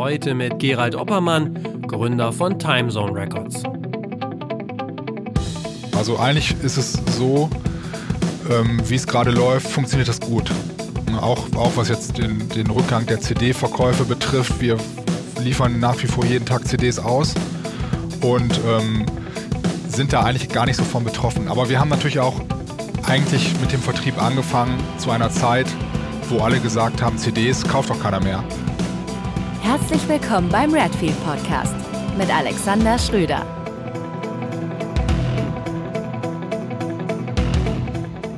[0.00, 3.62] Heute mit Gerald Oppermann, Gründer von Timezone Records.
[5.94, 7.50] Also eigentlich ist es so,
[8.50, 10.50] ähm, wie es gerade läuft, funktioniert das gut.
[11.20, 14.58] Auch, auch was jetzt den, den Rückgang der CD-Verkäufe betrifft.
[14.58, 14.78] Wir
[15.38, 17.34] liefern nach wie vor jeden Tag CDs aus
[18.22, 19.04] und ähm,
[19.86, 21.46] sind da eigentlich gar nicht so von betroffen.
[21.46, 22.40] Aber wir haben natürlich auch
[23.02, 25.66] eigentlich mit dem Vertrieb angefangen zu einer Zeit,
[26.30, 28.42] wo alle gesagt haben, CDs kauft doch keiner mehr.
[29.62, 31.74] Herzlich willkommen beim Redfield Podcast
[32.16, 33.46] mit Alexander Schröder.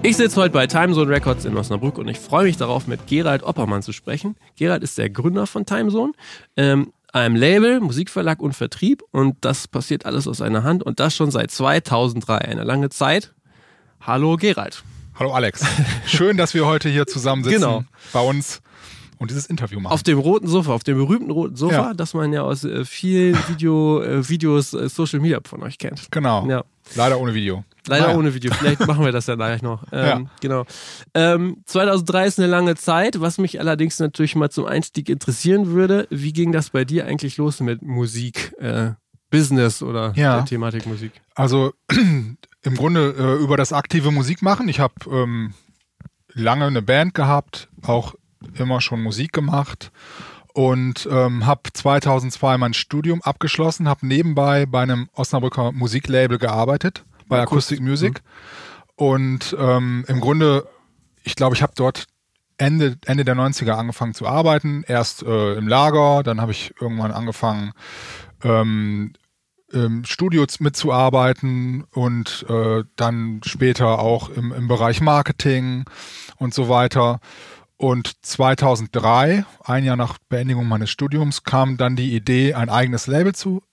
[0.03, 3.45] Ich sitze heute bei Timezone Records in Osnabrück und ich freue mich darauf, mit Gerald
[3.45, 4.37] Oppermann zu sprechen.
[4.57, 6.13] Gerald ist der Gründer von Timezone,
[6.57, 11.15] ähm, einem Label, Musikverlag und Vertrieb und das passiert alles aus einer Hand und das
[11.15, 13.33] schon seit 2003, eine lange Zeit.
[14.01, 14.83] Hallo Gerald.
[15.15, 15.65] Hallo Alex.
[16.07, 17.85] Schön, dass wir heute hier zusammensitzen genau.
[18.13, 18.61] bei uns
[19.23, 19.93] und dieses Interview machen.
[19.93, 21.95] Auf dem roten Sofa, auf dem berühmten roten Sofa, ja.
[21.95, 26.09] das man ja aus äh, vielen Video, äh, Videos, äh, Social Media von euch kennt.
[26.11, 26.47] Genau.
[26.49, 26.65] Ja.
[26.97, 27.65] Leider ohne Video.
[27.87, 28.19] Leider naja.
[28.19, 28.53] ohne Video.
[28.53, 29.85] Vielleicht machen wir das ja gleich noch.
[29.93, 30.31] Ähm, ja.
[30.41, 30.65] Genau.
[31.15, 33.21] Ähm, 2003 ist eine lange Zeit.
[33.21, 37.37] Was mich allerdings natürlich mal zum Einstieg interessieren würde, wie ging das bei dir eigentlich
[37.37, 38.91] los mit Musik, äh,
[39.31, 40.37] Business oder ja.
[40.37, 41.13] der Thematik Musik?
[41.35, 44.69] Also im Grunde äh, über das aktive Musikmachen.
[44.69, 45.55] Ich habe ähm,
[46.35, 48.15] lange eine Band gehabt, auch
[48.59, 49.91] immer schon Musik gemacht
[50.55, 57.41] und ähm, habe 2002 mein Studium abgeschlossen, habe nebenbei bei einem Osnabrücker Musiklabel gearbeitet, bei
[57.41, 58.23] Acoustic Music.
[58.23, 59.05] Mhm.
[59.05, 60.69] Und ähm, im Grunde,
[61.23, 62.07] ich glaube, ich habe dort
[62.59, 64.85] Ende, Ende der 90er angefangen zu arbeiten.
[64.87, 67.73] Erst äh, im Lager, dann habe ich irgendwann angefangen,
[68.45, 69.15] ähm,
[69.73, 75.85] im Studio mitzuarbeiten und äh, dann später auch im, im Bereich Marketing
[76.37, 77.21] und so weiter.
[77.83, 83.35] Und 2003, ein Jahr nach Beendigung meines Studiums, kam dann die Idee, ein eigenes Label
[83.35, 83.65] zu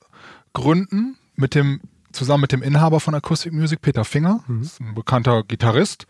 [0.51, 1.79] gründen, mit dem,
[2.11, 4.67] zusammen mit dem Inhaber von Acoustic Music, Peter Finger, mhm.
[4.79, 6.07] ein bekannter Gitarrist.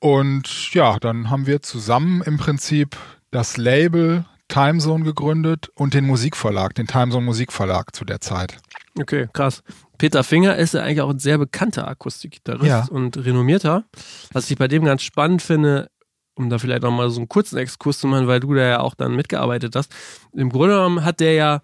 [0.00, 2.94] Und ja, dann haben wir zusammen im Prinzip
[3.30, 8.58] das Label Timezone gegründet und den Musikverlag, den Timezone Musikverlag zu der Zeit.
[9.00, 9.62] Okay, krass.
[9.96, 12.86] Peter Finger ist ja eigentlich auch ein sehr bekannter Akustikgitarrist ja.
[12.90, 13.84] und renommierter.
[14.32, 15.88] Was ich bei dem ganz spannend finde,
[16.34, 18.94] um da vielleicht nochmal so einen kurzen Exkurs zu machen, weil du da ja auch
[18.94, 19.92] dann mitgearbeitet hast.
[20.32, 21.62] Im Grunde genommen hat der ja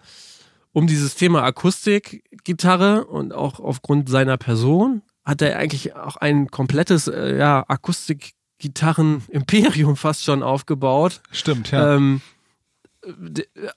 [0.73, 7.09] um dieses Thema Akustikgitarre und auch aufgrund seiner Person hat er eigentlich auch ein komplettes
[7.09, 11.21] äh, ja, Akustikgitarren-Imperium fast schon aufgebaut.
[11.31, 11.97] Stimmt, ja.
[11.97, 12.23] Ähm,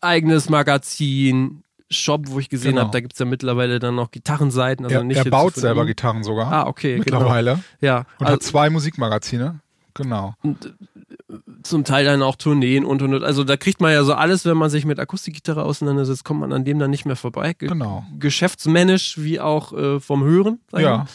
[0.01, 2.81] eigenes Magazin, Shop, wo ich gesehen genau.
[2.83, 4.85] habe, da gibt es ja mittlerweile dann noch Gitarrenseiten.
[4.85, 6.51] Also er, nicht er baut selber Gitarren sogar.
[6.51, 6.99] Ah, okay.
[6.99, 7.19] Genau.
[7.19, 7.51] Mittlerweile.
[7.51, 7.63] Genau.
[7.81, 7.99] Ja.
[8.19, 9.61] Und also, hat zwei Musikmagazine.
[9.93, 10.33] Genau.
[10.41, 13.23] Und, äh, zum Teil dann auch Tourneen und und und.
[13.23, 16.51] Also da kriegt man ja so alles, wenn man sich mit Akustikgitarre auseinandersetzt, kommt man
[16.53, 17.53] an dem dann nicht mehr vorbei.
[17.53, 18.05] Ge genau.
[18.19, 20.59] Geschäftsmännisch wie auch äh, vom Hören.
[20.75, 21.05] Ja.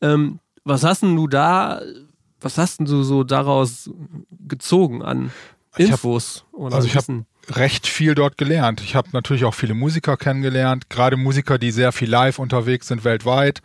[0.00, 1.82] Ähm, was hast denn du da,
[2.40, 3.90] was hast denn du so daraus
[4.46, 5.30] gezogen an
[5.76, 6.36] Infos?
[6.36, 8.80] Ich hab, oder also ich habe recht viel dort gelernt.
[8.80, 13.04] Ich habe natürlich auch viele Musiker kennengelernt, gerade Musiker, die sehr viel live unterwegs sind
[13.04, 13.60] weltweit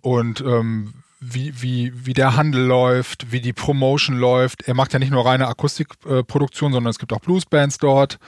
[0.00, 4.68] und ähm, wie, wie, wie der Handel läuft, wie die Promotion läuft.
[4.68, 8.18] Er macht ja nicht nur reine Akustikproduktion, sondern es gibt auch Bluesbands dort.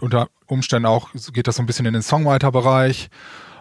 [0.00, 3.10] Und unter Umständen auch geht das so ein bisschen in den Songwriter-Bereich.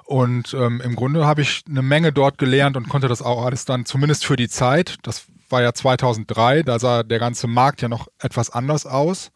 [0.05, 3.65] Und ähm, im Grunde habe ich eine Menge dort gelernt und konnte das auch alles
[3.65, 7.89] dann, zumindest für die Zeit, das war ja 2003, da sah der ganze Markt ja
[7.89, 9.31] noch etwas anders aus.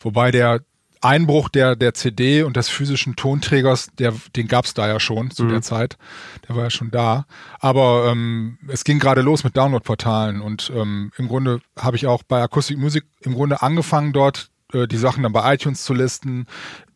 [0.00, 0.60] Wobei der
[1.04, 5.30] Einbruch der, der CD und des physischen Tonträgers, der, den gab es da ja schon
[5.30, 5.50] zu mhm.
[5.50, 5.96] der Zeit.
[6.48, 7.26] Der war ja schon da.
[7.60, 12.22] Aber ähm, es ging gerade los mit Download-Portalen und ähm, im Grunde habe ich auch
[12.22, 16.46] bei Acoustic Music im Grunde angefangen, dort äh, die Sachen dann bei iTunes zu listen.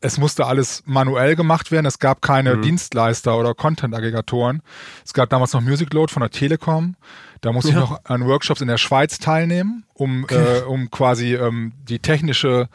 [0.01, 1.87] Es musste alles manuell gemacht werden.
[1.87, 2.63] Es gab keine mhm.
[2.63, 4.63] Dienstleister oder Content-Aggregatoren.
[5.05, 6.97] Es gab damals noch Music Load von der Telekom.
[7.41, 7.83] Da musste ja.
[7.83, 10.59] ich noch an Workshops in der Schweiz teilnehmen, um, okay.
[10.59, 12.69] äh, um quasi ähm, die technische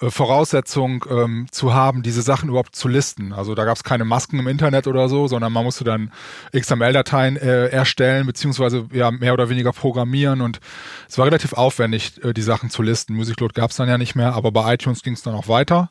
[0.00, 3.32] äh, Voraussetzung ähm, zu haben, diese Sachen überhaupt zu listen.
[3.32, 6.12] Also da gab es keine Masken im Internet oder so, sondern man musste dann
[6.52, 10.60] XML-Dateien äh, erstellen, beziehungsweise ja mehr oder weniger programmieren und
[11.08, 13.14] es war relativ aufwendig, äh, die Sachen zu listen.
[13.14, 15.90] Musicload gab es dann ja nicht mehr, aber bei iTunes ging es dann auch weiter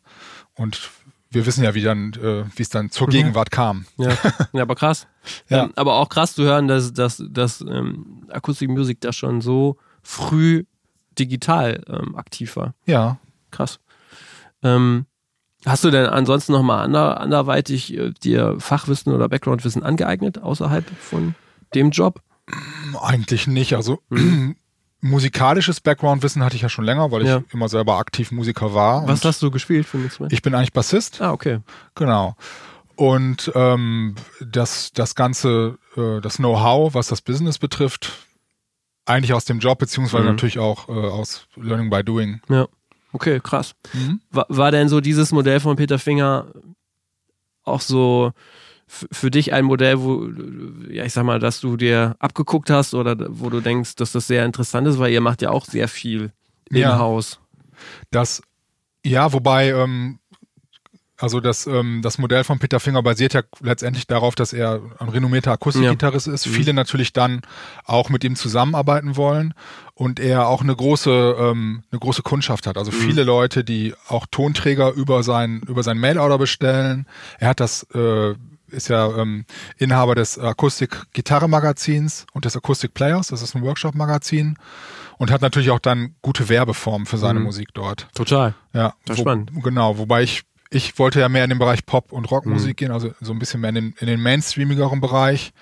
[0.56, 0.92] und
[1.34, 3.12] wir wissen ja, wie dann, äh, wie es dann zur mhm.
[3.12, 3.86] Gegenwart kam.
[3.98, 4.12] Ja,
[4.54, 5.08] ja aber krass.
[5.50, 5.64] ja.
[5.64, 9.78] Ähm, aber auch krass zu hören, dass, dass, dass ähm, Akustik Music da schon so
[10.02, 10.66] früh
[11.18, 12.74] digital ähm, aktiv war.
[12.86, 13.18] Ja.
[13.52, 13.80] Krass.
[14.64, 15.06] Ähm,
[15.66, 21.36] hast du denn ansonsten nochmal ander, anderweitig äh, dir Fachwissen oder Backgroundwissen angeeignet, außerhalb von
[21.76, 22.22] dem Job?
[23.02, 23.76] Eigentlich nicht.
[23.76, 24.56] Also mhm.
[25.02, 27.44] musikalisches Background-Wissen hatte ich ja schon länger, weil ich ja.
[27.52, 29.08] immer selber aktiv Musiker war.
[29.08, 30.34] Was hast du gespielt für Instrument?
[30.34, 31.22] Ich bin eigentlich Bassist.
[31.22, 31.60] Ah, okay.
[31.96, 32.36] Genau.
[32.96, 38.12] Und ähm, das, das ganze, äh, das Know-how, was das Business betrifft,
[39.06, 40.32] eigentlich aus dem Job, beziehungsweise mhm.
[40.32, 42.42] natürlich auch äh, aus Learning by Doing.
[42.50, 42.68] Ja.
[43.14, 43.76] Okay, krass.
[43.94, 44.20] Mhm.
[44.32, 46.48] War, war denn so dieses Modell von Peter Finger
[47.64, 48.34] auch so
[48.88, 50.28] für dich ein Modell, wo,
[50.90, 54.28] ja, ich sag mal, dass du dir abgeguckt hast oder wo du denkst, dass das
[54.28, 56.32] sehr interessant ist, weil ihr macht ja auch sehr viel
[56.70, 57.40] im ja, Haus.
[58.12, 58.42] Das,
[59.06, 60.20] ja, wobei, ähm,
[61.24, 65.08] also das, ähm, das Modell von Peter Finger basiert ja letztendlich darauf, dass er ein
[65.08, 66.34] renommierter Akustikgitarrist ja.
[66.34, 66.48] ist.
[66.48, 66.52] Mhm.
[66.52, 67.44] Viele natürlich dann
[67.86, 69.54] auch mit ihm zusammenarbeiten wollen
[69.94, 72.78] und er auch eine große, ähm, eine große Kundschaft hat.
[72.78, 72.96] Also mhm.
[72.96, 77.08] viele Leute, die auch Tonträger über sein, über sein Mailorder bestellen.
[77.40, 78.34] Er hat das äh,
[78.68, 79.46] ist ja ähm,
[79.78, 83.30] Inhaber des Akustik-Gitarre-Magazins und des Akustik-Players.
[83.30, 84.58] Das ist ein Workshop-Magazin
[85.18, 87.46] und hat natürlich auch dann gute Werbeformen für seine mhm.
[87.46, 88.10] Musik dort.
[88.14, 88.56] Total.
[88.74, 88.94] Ja.
[89.06, 89.52] Das wo, spannend.
[89.64, 90.44] Genau, wobei ich
[90.74, 92.76] ich wollte ja mehr in den Bereich Pop und Rockmusik mhm.
[92.76, 95.54] gehen, also so ein bisschen mehr in den, in den mainstreamigeren Bereich,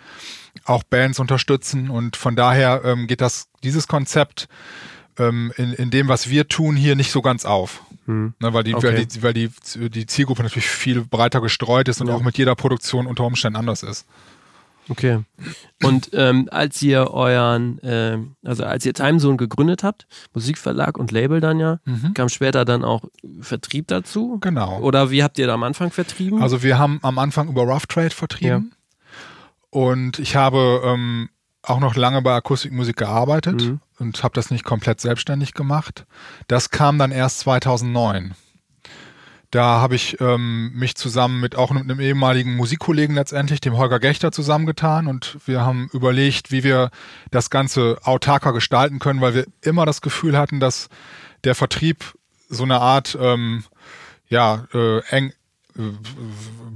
[0.66, 4.48] auch Bands unterstützen und von daher ähm, geht das dieses Konzept
[5.18, 7.84] ähm, in, in dem, was wir tun, hier nicht so ganz auf.
[8.06, 8.34] Hm.
[8.40, 8.88] Ne, weil die, okay.
[8.88, 9.50] weil, die, weil die,
[9.90, 12.16] die Zielgruppe natürlich viel breiter gestreut ist und ja.
[12.16, 14.06] auch mit jeder Produktion unter Umständen anders ist.
[14.90, 15.24] Okay.
[15.84, 21.40] Und ähm, als ihr euren, äh, also als ihr Timezone gegründet habt, Musikverlag und Label
[21.40, 22.14] dann ja, mhm.
[22.14, 23.04] kam später dann auch
[23.40, 24.38] Vertrieb dazu?
[24.42, 24.80] Genau.
[24.80, 26.42] Oder wie habt ihr da am Anfang vertrieben?
[26.42, 28.72] Also wir haben am Anfang über Rough Trade vertrieben.
[28.72, 28.78] Ja.
[29.70, 31.30] Und ich habe ähm,
[31.64, 33.80] auch noch lange bei Akustikmusik gearbeitet mhm.
[34.00, 36.06] und habe das nicht komplett selbstständig gemacht.
[36.48, 38.34] Das kam dann erst 2009.
[39.52, 44.32] Da habe ich ähm, mich zusammen mit auch einem ehemaligen Musikkollegen letztendlich, dem Holger Gechter,
[44.32, 45.08] zusammengetan.
[45.08, 46.90] Und wir haben überlegt, wie wir
[47.32, 50.88] das Ganze autarker gestalten können, weil wir immer das Gefühl hatten, dass
[51.44, 52.14] der Vertrieb
[52.48, 53.66] so eine Art ähm,
[54.30, 55.34] ja, äh, eng,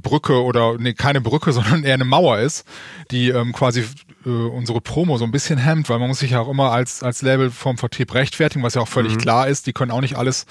[0.01, 2.65] Brücke oder nee, keine Brücke, sondern eher eine Mauer ist,
[3.11, 3.85] die ähm, quasi
[4.25, 7.03] äh, unsere Promo so ein bisschen hemmt, weil man muss sich ja auch immer als,
[7.03, 9.19] als Label vom Vertrieb rechtfertigen, was ja auch völlig mhm.
[9.19, 9.67] klar ist.
[9.67, 10.45] Die können auch nicht alles,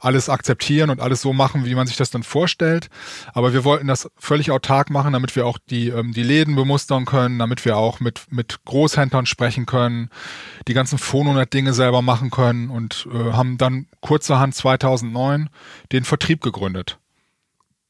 [0.00, 2.88] alles akzeptieren und alles so machen, wie man sich das dann vorstellt.
[3.34, 7.04] Aber wir wollten das völlig autark machen, damit wir auch die, ähm, die Läden bemustern
[7.04, 10.10] können, damit wir auch mit, mit Großhändlern sprechen können,
[10.66, 15.50] die ganzen Phononet-Dinge selber machen können und äh, haben dann kurzerhand 2009
[15.92, 16.98] den Vertrieb gegründet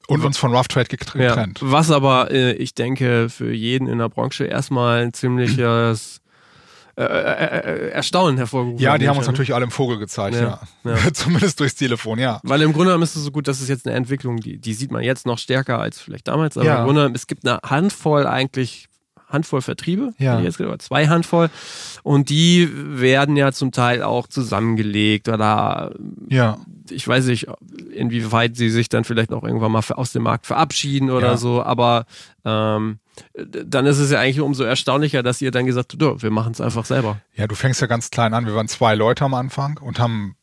[0.09, 1.61] und uns von Rough Trade getrennt.
[1.61, 6.21] Ja, was aber, äh, ich denke, für jeden in der Branche erstmal ein ziemliches
[6.99, 9.33] äh, äh, äh, Erstaunen hervorgerufen Ja, die haben uns ne?
[9.33, 10.61] natürlich alle im Vogel gezeigt, ja.
[10.85, 10.97] ja.
[10.97, 10.97] ja.
[11.13, 12.41] Zumindest durchs Telefon, ja.
[12.43, 14.75] Weil im Grunde genommen ist es so gut, das ist jetzt eine Entwicklung, die, die
[14.75, 17.61] sieht man jetzt noch stärker als vielleicht damals, aber im Grunde genommen, es gibt eine
[17.63, 18.88] Handvoll eigentlich
[19.29, 20.41] Handvoll Vertriebe, ja.
[20.41, 21.51] jetzt gesagt, zwei Handvoll.
[22.03, 25.95] Und die werden ja zum Teil auch zusammengelegt oder
[26.29, 26.59] ja.
[26.91, 27.47] ich weiß nicht,
[27.93, 31.37] inwieweit sie sich dann vielleicht auch irgendwann mal aus dem Markt verabschieden oder ja.
[31.37, 32.07] so, aber
[32.45, 32.99] ähm,
[33.45, 36.61] dann ist es ja eigentlich umso erstaunlicher, dass ihr dann gesagt habt, wir machen es
[36.61, 37.21] einfach selber.
[37.35, 38.47] Ja, du fängst ja ganz klein an.
[38.47, 40.37] Wir waren zwei Leute am Anfang und haben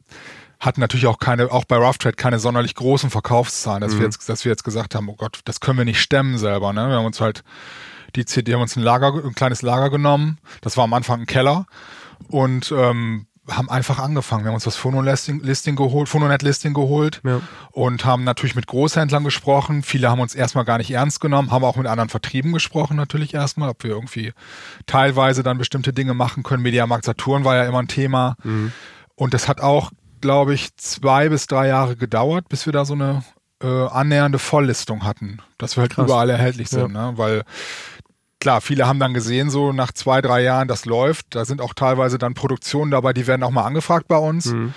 [0.59, 3.99] hatten natürlich auch keine, auch bei Rough Trade keine sonderlich großen Verkaufszahlen, dass mhm.
[3.99, 6.73] wir jetzt, dass wir jetzt gesagt haben, oh Gott, das können wir nicht stemmen selber.
[6.73, 6.87] Ne?
[6.89, 7.43] Wir haben uns halt
[8.15, 10.39] die CD haben uns ein Lager, ein kleines Lager genommen.
[10.61, 11.65] Das war am Anfang ein Keller
[12.29, 14.43] und ähm, haben einfach angefangen.
[14.43, 17.41] Wir haben uns das Phono-Listing geholt, Phononet-Listing geholt ja.
[17.71, 19.83] und haben natürlich mit Großhändlern gesprochen.
[19.83, 23.33] Viele haben uns erstmal gar nicht ernst genommen, haben auch mit anderen Vertrieben gesprochen natürlich
[23.33, 24.33] erstmal, ob wir irgendwie
[24.87, 26.63] teilweise dann bestimmte Dinge machen können.
[26.63, 28.35] Mediamarkt Saturn war ja immer ein Thema.
[28.43, 28.71] Mhm.
[29.13, 29.91] Und das hat auch,
[30.21, 33.23] glaube ich, zwei bis drei Jahre gedauert, bis wir da so eine
[33.61, 36.05] äh, annähernde Volllistung hatten, dass wir halt Krass.
[36.05, 37.11] überall erhältlich sind, ja.
[37.11, 37.17] ne?
[37.17, 37.43] weil
[38.45, 41.33] klar, viele haben dann gesehen, so nach zwei, drei Jahren, das läuft.
[41.33, 44.53] Da sind auch teilweise dann Produktionen dabei, die werden auch mal angefragt bei uns.
[44.53, 44.75] Mhm.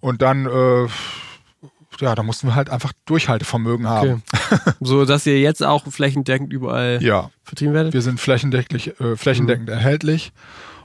[0.00, 0.86] Und dann, äh,
[2.00, 4.22] ja, da mussten wir halt einfach Durchhaltevermögen haben.
[4.32, 4.72] Okay.
[4.80, 7.30] so, dass ihr jetzt auch flächendeckend überall ja.
[7.44, 7.92] vertrieben werdet?
[7.92, 9.74] Wir sind flächendeckend, äh, flächendeckend mhm.
[9.74, 10.32] erhältlich.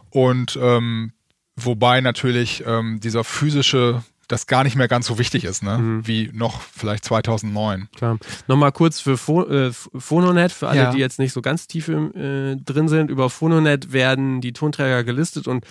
[0.10, 1.13] Und ähm,
[1.56, 5.77] wobei natürlich ähm, dieser physische das gar nicht mehr ganz so wichtig ist, ne?
[5.77, 6.08] Mhm.
[6.08, 7.89] wie noch vielleicht 2009.
[7.96, 8.17] Klar.
[8.48, 10.91] Nochmal kurz für Pho äh, Phononet, für alle, ja.
[10.91, 13.10] die jetzt nicht so ganz tief im, äh, drin sind.
[13.10, 15.65] Über Phononet werden die Tonträger gelistet und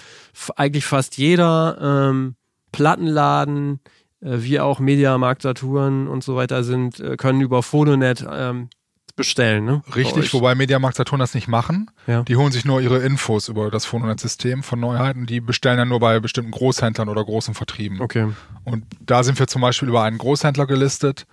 [0.56, 2.36] eigentlich fast jeder ähm,
[2.72, 3.80] Plattenladen,
[4.20, 8.68] äh, wie auch Mediamarkt Saturn und so weiter sind, äh, können über Phononet ähm,
[9.16, 9.64] bestellen.
[9.64, 9.82] Ne?
[9.94, 11.90] Richtig, wobei Mediamarkt Saturn das nicht machen.
[12.06, 12.22] Ja.
[12.22, 15.26] Die holen sich nur ihre Infos über das Phononet-System von Neuheiten.
[15.26, 18.00] Die bestellen dann nur bei bestimmten Großhändlern oder großen Vertrieben.
[18.00, 18.28] Okay.
[18.64, 21.26] Und da sind wir zum Beispiel über einen Großhändler gelistet.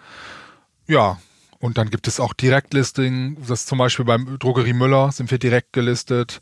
[0.88, 1.18] Ja,
[1.60, 3.38] und dann gibt es auch Direktlisting.
[3.48, 6.42] Das zum Beispiel beim Drogerie Müller sind wir direkt gelistet.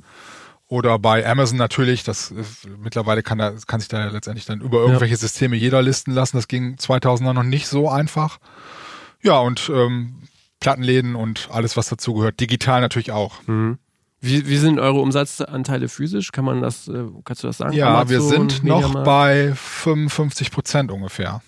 [0.67, 4.79] Oder bei Amazon natürlich, das ist, mittlerweile kann, da, kann sich da letztendlich dann über
[4.81, 5.19] irgendwelche ja.
[5.19, 6.38] Systeme jeder listen lassen.
[6.38, 8.39] Das ging 2000 noch nicht so einfach.
[9.22, 10.15] Ja, und ähm,
[10.59, 12.39] Plattenläden und alles, was dazugehört.
[12.39, 13.41] Digital natürlich auch.
[13.47, 13.77] Mhm.
[14.21, 16.31] Wie, wie sind eure Umsatzanteile physisch?
[16.31, 17.73] Kann man das, äh, kannst du das sagen?
[17.73, 21.41] Ja, Amazon, wir sind noch bei 55 Prozent ungefähr.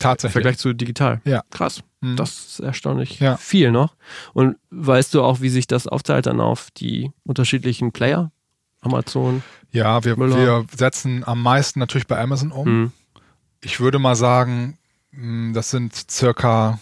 [0.00, 0.30] Tatsächlich.
[0.30, 1.20] Im Vergleich zu digital.
[1.24, 1.42] Ja.
[1.50, 1.82] Krass.
[2.00, 2.16] Mhm.
[2.16, 3.36] Das ist erstaunlich ja.
[3.36, 3.94] viel noch.
[4.32, 8.32] Und weißt du auch, wie sich das aufteilt dann auf die unterschiedlichen Player?
[8.80, 9.42] Amazon?
[9.72, 12.68] Ja, wir, wir setzen am meisten natürlich bei Amazon um.
[12.68, 12.92] Mhm.
[13.60, 14.78] Ich würde mal sagen,
[15.12, 16.80] hm, das sind circa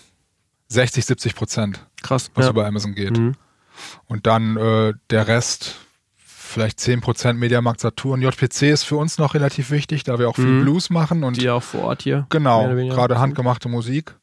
[0.68, 1.87] 60, 70 Prozent.
[2.02, 2.30] Krass.
[2.34, 2.50] Was ja.
[2.50, 3.18] über Amazon geht.
[3.18, 3.34] Mhm.
[4.06, 5.76] Und dann äh, der Rest,
[6.16, 8.22] vielleicht 10% Mediamarkt Saturn.
[8.22, 10.62] JPC ist für uns noch relativ wichtig, da wir auch viel mhm.
[10.62, 11.25] Blues machen.
[11.25, 12.26] Und Die auch vor Ort hier.
[12.30, 14.14] Genau, gerade handgemachte Musik.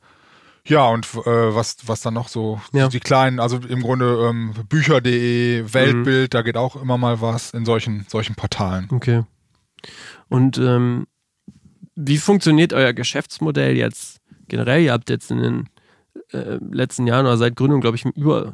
[0.68, 2.88] Ja, und äh, was, was dann noch so, ja.
[2.88, 6.38] die kleinen, also im Grunde ähm, Bücher.de, Weltbild, mhm.
[6.38, 8.88] da geht auch immer mal was in solchen, solchen Portalen.
[8.92, 9.24] Okay.
[10.28, 11.06] Und ähm,
[11.96, 14.82] wie funktioniert euer Geschäftsmodell jetzt generell?
[14.82, 15.70] Ihr habt jetzt in den
[16.32, 18.54] äh, letzten Jahren oder seit Gründung, glaube ich, über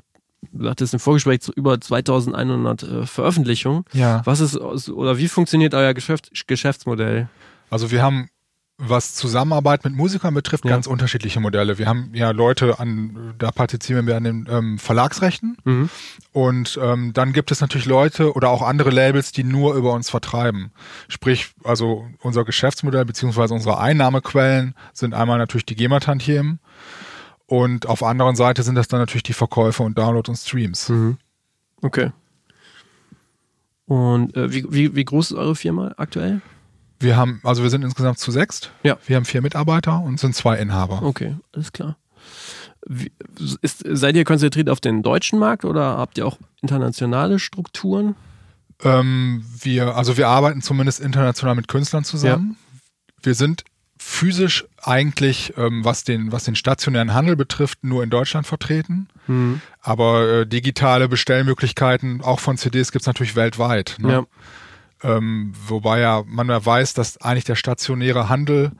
[0.51, 3.85] du sagtest im Vorgespräch zu über 2100 äh, Veröffentlichungen.
[3.93, 4.21] Ja.
[4.25, 7.29] Was ist oder wie funktioniert euer Geschäft, Geschäftsmodell?
[7.69, 8.29] Also wir haben
[8.83, 10.71] was Zusammenarbeit mit Musikern betrifft, ja.
[10.71, 11.77] ganz unterschiedliche Modelle.
[11.77, 15.55] Wir haben ja Leute an, da partizipieren wir an den ähm, Verlagsrechten.
[15.63, 15.89] Mhm.
[16.33, 20.09] Und ähm, dann gibt es natürlich Leute oder auch andere Labels, die nur über uns
[20.09, 20.71] vertreiben.
[21.09, 26.59] Sprich, also unser Geschäftsmodell beziehungsweise unsere Einnahmequellen sind einmal natürlich die GEMA-Tantiemen
[27.51, 30.87] und auf der anderen Seite sind das dann natürlich die Verkäufe und Download und Streams.
[30.87, 31.17] Mhm.
[31.81, 32.13] Okay.
[33.87, 36.39] Und äh, wie, wie, wie groß ist eure Firma aktuell?
[37.01, 38.71] Wir haben, also wir sind insgesamt zu sechst.
[38.83, 38.97] Ja.
[39.05, 41.03] Wir haben vier Mitarbeiter und sind zwei Inhaber.
[41.03, 41.97] Okay, alles klar.
[42.87, 43.11] Wie,
[43.61, 48.15] ist, seid ihr konzentriert auf den deutschen Markt oder habt ihr auch internationale Strukturen?
[48.81, 52.55] Ähm, wir, also wir arbeiten zumindest international mit Künstlern zusammen.
[52.57, 53.23] Ja.
[53.23, 53.65] Wir sind
[53.97, 59.07] physisch eigentlich, ähm, was, den, was den stationären Handel betrifft, nur in Deutschland vertreten.
[59.27, 59.61] Mhm.
[59.81, 63.97] Aber äh, digitale Bestellmöglichkeiten, auch von CDs, gibt es natürlich weltweit.
[63.99, 64.25] Ne?
[65.03, 65.17] Ja.
[65.17, 68.71] Ähm, wobei ja man ja weiß, dass eigentlich der stationäre Handel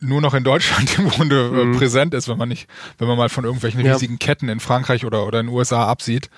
[0.00, 1.76] nur noch in Deutschland im Grunde äh, mhm.
[1.76, 3.92] präsent ist, wenn man nicht, wenn man mal von irgendwelchen ja.
[3.92, 6.30] riesigen Ketten in Frankreich oder, oder in den USA absieht.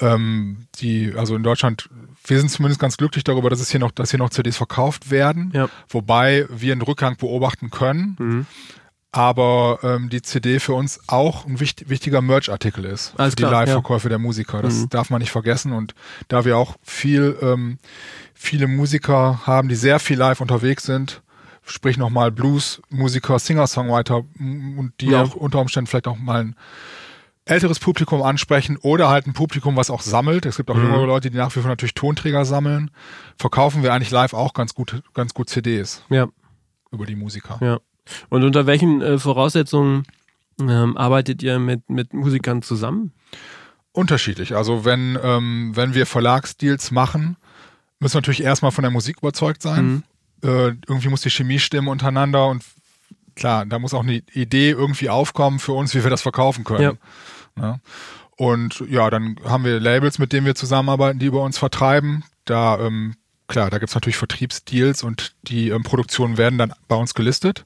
[0.00, 1.88] Ähm, die, also in Deutschland
[2.28, 5.10] wir sind zumindest ganz glücklich darüber, dass es hier noch, dass hier noch CDs verkauft
[5.10, 5.68] werden, ja.
[5.88, 8.16] wobei wir einen Rückgang beobachten können.
[8.18, 8.46] Mhm.
[9.12, 13.42] Aber ähm, die CD für uns auch ein wichtig, wichtiger Merch-Artikel ist Alles für die
[13.44, 14.10] Live-Verkäufe ja.
[14.10, 14.60] der Musiker.
[14.60, 14.88] Das mhm.
[14.90, 15.72] darf man nicht vergessen.
[15.72, 15.94] Und
[16.28, 17.78] da wir auch viel, ähm,
[18.34, 21.22] viele Musiker haben, die sehr viel live unterwegs sind,
[21.64, 25.22] sprich nochmal Blues-Musiker, Singer-Songwriter und die ja.
[25.22, 26.56] auch unter Umständen vielleicht auch mal ein
[27.46, 30.44] älteres Publikum ansprechen oder halt ein Publikum, was auch sammelt.
[30.46, 30.84] Es gibt auch mhm.
[30.84, 32.90] jüngere Leute, die nach wie vor natürlich Tonträger sammeln.
[33.38, 36.02] Verkaufen wir eigentlich live auch ganz gut, ganz gut CDs.
[36.10, 36.26] Ja.
[36.90, 37.58] Über die Musiker.
[37.60, 37.78] Ja.
[38.28, 40.04] Und unter welchen äh, Voraussetzungen
[40.60, 43.12] ähm, arbeitet ihr mit, mit Musikern zusammen?
[43.92, 44.54] Unterschiedlich.
[44.54, 47.36] Also wenn, ähm, wenn wir Verlagsdeals machen,
[48.00, 49.86] müssen wir natürlich erstmal von der Musik überzeugt sein.
[49.86, 50.02] Mhm.
[50.42, 52.64] Äh, irgendwie muss die Chemie stimmen untereinander und
[53.36, 56.82] klar, da muss auch eine Idee irgendwie aufkommen für uns, wie wir das verkaufen können.
[56.82, 56.92] Ja.
[57.56, 57.80] Ne?
[58.36, 62.24] Und ja, dann haben wir Labels, mit denen wir zusammenarbeiten, die über uns vertreiben.
[62.44, 63.14] Da, ähm,
[63.48, 67.64] klar, da gibt es natürlich Vertriebsdeals und die ähm, Produktionen werden dann bei uns gelistet.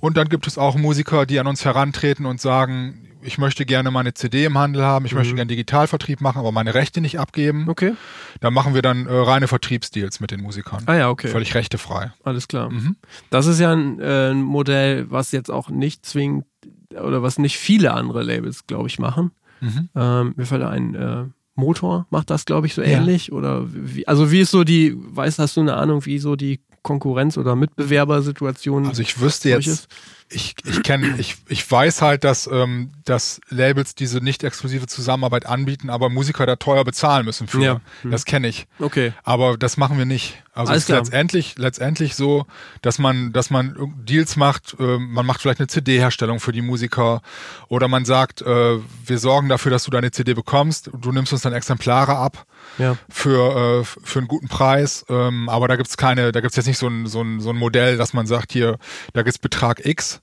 [0.00, 3.92] Und dann gibt es auch Musiker, die an uns herantreten und sagen, ich möchte gerne
[3.92, 5.18] meine CD im Handel haben, ich mhm.
[5.18, 7.68] möchte gerne Digitalvertrieb machen, aber meine Rechte nicht abgeben.
[7.68, 7.94] Okay.
[8.40, 10.82] Da machen wir dann äh, reine Vertriebsdeals mit den Musikern.
[10.86, 11.28] Ah ja, okay.
[11.28, 12.12] Völlig rechtefrei.
[12.24, 12.70] Alles klar.
[12.70, 12.96] Mhm.
[13.30, 16.46] Das ist ja ein, äh, ein Modell, was jetzt auch nicht zwingend
[16.96, 19.30] oder was nicht viele andere Labels, glaube ich, machen.
[19.60, 19.88] Mhm.
[19.94, 23.28] Ähm, mir fällt ein äh, Motor macht das, glaube ich, so ähnlich.
[23.28, 23.34] Ja.
[23.34, 26.60] Oder wie, also wie ist so die, weißt hast du eine Ahnung, wie so die
[26.82, 28.86] Konkurrenz- oder Mitbewerbersituation?
[28.86, 29.88] Also ich wüsste jetzt, ist?
[30.32, 35.46] Ich, ich kenne, ich, ich weiß halt, dass, ähm, dass Labels diese nicht exklusive Zusammenarbeit
[35.46, 37.60] anbieten, aber Musiker da teuer bezahlen müssen für.
[37.60, 37.80] Ja.
[38.02, 38.10] Hm.
[38.10, 38.66] Das kenne ich.
[38.78, 39.12] Okay.
[39.24, 40.42] Aber das machen wir nicht.
[40.54, 42.46] Also es ist letztendlich, letztendlich so,
[42.82, 47.22] dass man, dass man Deals macht, äh, man macht vielleicht eine CD-Herstellung für die Musiker
[47.68, 51.42] oder man sagt, äh, wir sorgen dafür, dass du deine CD bekommst, du nimmst uns
[51.42, 52.46] dann Exemplare ab
[52.78, 52.96] ja.
[53.08, 55.04] für, äh, für einen guten Preis.
[55.08, 57.56] Ähm, aber da gibt's keine, da gibt's jetzt nicht so ein, so, ein, so ein
[57.56, 58.78] Modell, dass man sagt, hier,
[59.12, 60.21] da gibt's Betrag X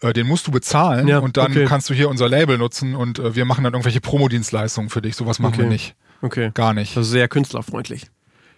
[0.00, 1.64] äh, den musst du bezahlen ja, und dann okay.
[1.66, 5.16] kannst du hier unser Label nutzen und äh, wir machen dann irgendwelche Promodienstleistungen für dich.
[5.16, 5.62] Sowas machen okay.
[5.62, 5.94] wir nicht.
[6.22, 6.50] Okay.
[6.54, 6.96] Gar nicht.
[6.96, 8.06] Also sehr künstlerfreundlich.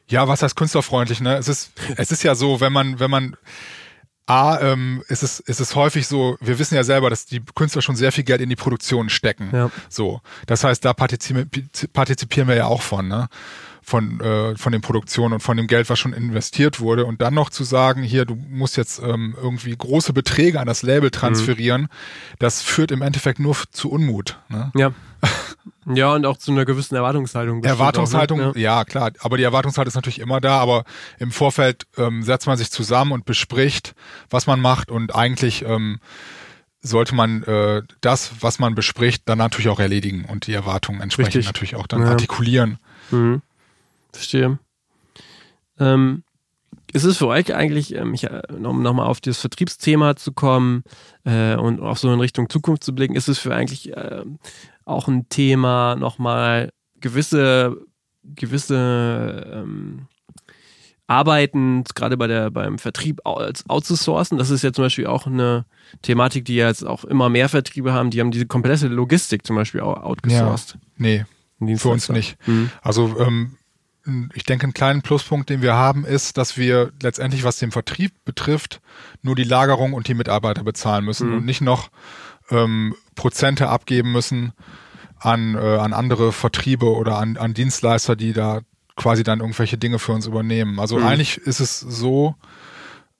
[0.09, 1.37] Ja, was heißt künstlerfreundlich, ne?
[1.37, 3.37] Es ist, es ist ja so, wenn man, wenn man
[4.26, 7.80] A, ähm, ist, es, ist es häufig so, wir wissen ja selber, dass die Künstler
[7.80, 9.49] schon sehr viel Geld in die Produktion stecken.
[9.52, 9.71] Ja.
[9.88, 10.21] So.
[10.47, 11.49] Das heißt, da partizipieren,
[11.95, 13.28] partizipieren wir ja auch von, ne?
[13.88, 17.07] Von, äh, von den Produktionen und von dem Geld, was schon investiert wurde.
[17.07, 20.83] Und dann noch zu sagen, hier, du musst jetzt ähm, irgendwie große Beträge an das
[20.83, 21.88] Label transferieren, mhm.
[22.38, 24.38] das führt im Endeffekt nur zu Unmut.
[24.50, 24.71] Ne?
[24.75, 24.92] Ja.
[25.87, 27.64] ja, und auch zu einer gewissen Erwartungshaltung.
[27.64, 28.61] Erwartungshaltung, auch, ne?
[28.61, 28.85] ja.
[28.85, 29.11] klar.
[29.21, 30.85] Aber die Erwartungshaltung ist natürlich immer da, aber
[31.18, 33.95] im Vorfeld ähm, setzt man sich zusammen und bespricht,
[34.28, 35.99] was man macht und eigentlich ähm,
[36.83, 41.37] sollte man äh, das, was man bespricht, dann natürlich auch erledigen und die Erwartungen entsprechend
[41.37, 41.47] Richtig.
[41.47, 42.09] natürlich auch dann ja.
[42.11, 42.78] artikulieren.
[43.11, 43.42] Mhm.
[44.12, 44.58] Verstehe.
[45.78, 46.24] Ähm,
[46.92, 50.84] ist es für euch eigentlich, ähm, ich, äh, um nochmal auf das Vertriebsthema zu kommen
[51.24, 54.24] äh, und auch so in Richtung Zukunft zu blicken, ist es für eigentlich äh,
[54.84, 57.76] auch ein Thema, nochmal gewisse,
[58.22, 60.08] gewisse ähm,
[61.06, 64.38] Arbeiten, gerade bei der, beim Vertrieb outzusourcen.
[64.38, 65.64] Das ist ja zum Beispiel auch eine
[66.02, 69.56] Thematik, die ja jetzt auch immer mehr Vertriebe haben, die haben diese komplette Logistik zum
[69.56, 70.78] Beispiel auch outgesourced.
[70.98, 71.24] Ja,
[71.58, 72.36] nee, für uns nicht.
[72.46, 72.70] Mhm.
[72.82, 73.57] Also ähm,
[74.34, 78.12] ich denke, einen kleinen Pluspunkt, den wir haben, ist, dass wir letztendlich, was den Vertrieb
[78.24, 78.80] betrifft,
[79.22, 81.36] nur die Lagerung und die Mitarbeiter bezahlen müssen mhm.
[81.38, 81.90] und nicht noch
[82.50, 84.52] ähm, Prozente abgeben müssen
[85.18, 88.60] an, äh, an andere Vertriebe oder an, an Dienstleister, die da
[88.96, 90.78] quasi dann irgendwelche Dinge für uns übernehmen.
[90.80, 91.06] Also mhm.
[91.06, 92.34] eigentlich ist es so,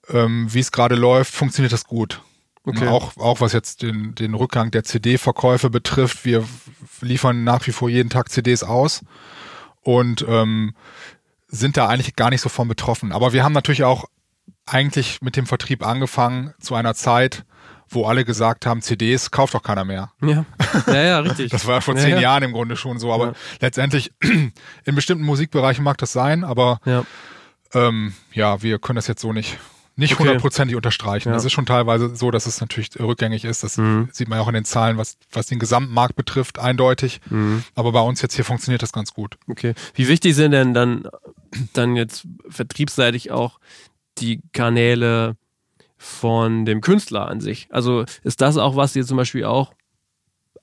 [0.09, 2.21] ähm, wie es gerade läuft, funktioniert das gut.
[2.63, 2.87] Okay.
[2.87, 6.43] Auch, auch was jetzt den, den Rückgang der CD-Verkäufe betrifft, wir
[7.01, 9.01] liefern nach wie vor jeden Tag CDs aus
[9.89, 10.75] und ähm,
[11.47, 13.11] sind da eigentlich gar nicht so von betroffen.
[13.11, 14.05] Aber wir haben natürlich auch
[14.67, 17.43] eigentlich mit dem Vertrieb angefangen zu einer Zeit,
[17.87, 20.11] wo alle gesagt haben, CDs kauft doch keiner mehr.
[20.21, 20.45] Ja,
[20.85, 21.49] ja, ja richtig.
[21.51, 23.33] das war vor zehn ja, Jahren im Grunde schon so, aber ja.
[23.61, 27.03] letztendlich in bestimmten Musikbereichen mag das sein, aber ja.
[27.73, 29.57] Ähm, ja, wir können das jetzt so nicht
[29.99, 30.77] nicht hundertprozentig okay.
[30.77, 31.33] unterstreichen.
[31.33, 33.63] Es ist schon teilweise so, dass es natürlich rückgängig ist.
[33.63, 34.09] Das mhm.
[34.11, 37.21] sieht man ja auch in den Zahlen, was, was den Gesamtmarkt betrifft, eindeutig.
[37.29, 37.63] Mhm.
[37.75, 39.37] Aber bei uns jetzt hier funktioniert das ganz gut.
[39.47, 39.73] Okay.
[39.93, 41.07] Wie wichtig sind denn dann,
[41.73, 43.59] dann jetzt vertriebsseitig auch
[44.17, 45.35] die Kanäle
[45.97, 47.67] von dem Künstler an sich?
[47.69, 49.73] Also ist das auch, was ihr zum Beispiel auch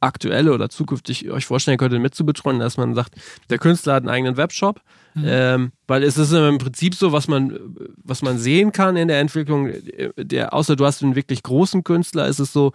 [0.07, 3.15] aktuell oder zukünftig euch vorstellen könntet, mitzubetreuen, dass man sagt,
[3.51, 4.81] der Künstler hat einen eigenen Webshop,
[5.15, 5.25] mhm.
[5.27, 7.59] ähm, weil es ist im Prinzip so, was man,
[8.03, 9.71] was man sehen kann in der Entwicklung,
[10.17, 12.73] der, außer du hast einen wirklich großen Künstler, ist es so,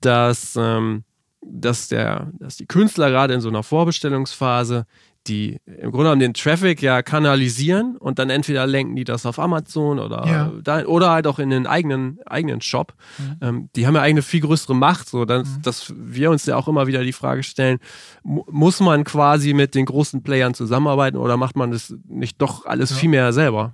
[0.00, 1.04] dass, ähm,
[1.40, 4.86] dass, der, dass die Künstler gerade in so einer Vorbestellungsphase
[5.26, 9.38] die im Grunde genommen den Traffic ja kanalisieren und dann entweder lenken die das auf
[9.38, 10.52] Amazon oder, ja.
[10.62, 12.94] da, oder halt auch in den eigenen, eigenen Shop.
[13.18, 13.36] Mhm.
[13.40, 15.62] Ähm, die haben ja eigentlich eine viel größere Macht, so dass, mhm.
[15.62, 17.78] dass wir uns ja auch immer wieder die Frage stellen,
[18.22, 22.90] muss man quasi mit den großen Playern zusammenarbeiten oder macht man das nicht doch alles
[22.90, 22.96] ja.
[22.96, 23.72] viel mehr selber?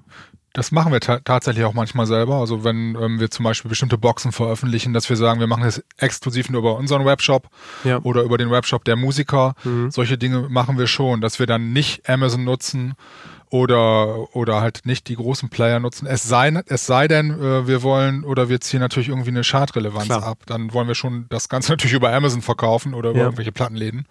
[0.53, 2.37] Das machen wir ta tatsächlich auch manchmal selber.
[2.37, 5.83] Also wenn ähm, wir zum Beispiel bestimmte Boxen veröffentlichen, dass wir sagen, wir machen das
[5.97, 7.49] exklusiv nur über unseren Webshop
[7.85, 8.01] ja.
[8.03, 9.55] oder über den Webshop der Musiker.
[9.63, 9.91] Mhm.
[9.91, 12.95] Solche Dinge machen wir schon, dass wir dann nicht Amazon nutzen
[13.51, 16.07] oder, oder halt nicht die großen Player nutzen.
[16.07, 20.07] Es sei, es sei denn, äh, wir wollen oder wir ziehen natürlich irgendwie eine Chartrelevanz
[20.07, 20.23] Klar.
[20.23, 20.39] ab.
[20.47, 23.25] Dann wollen wir schon das Ganze natürlich über Amazon verkaufen oder über ja.
[23.25, 24.07] irgendwelche Plattenläden.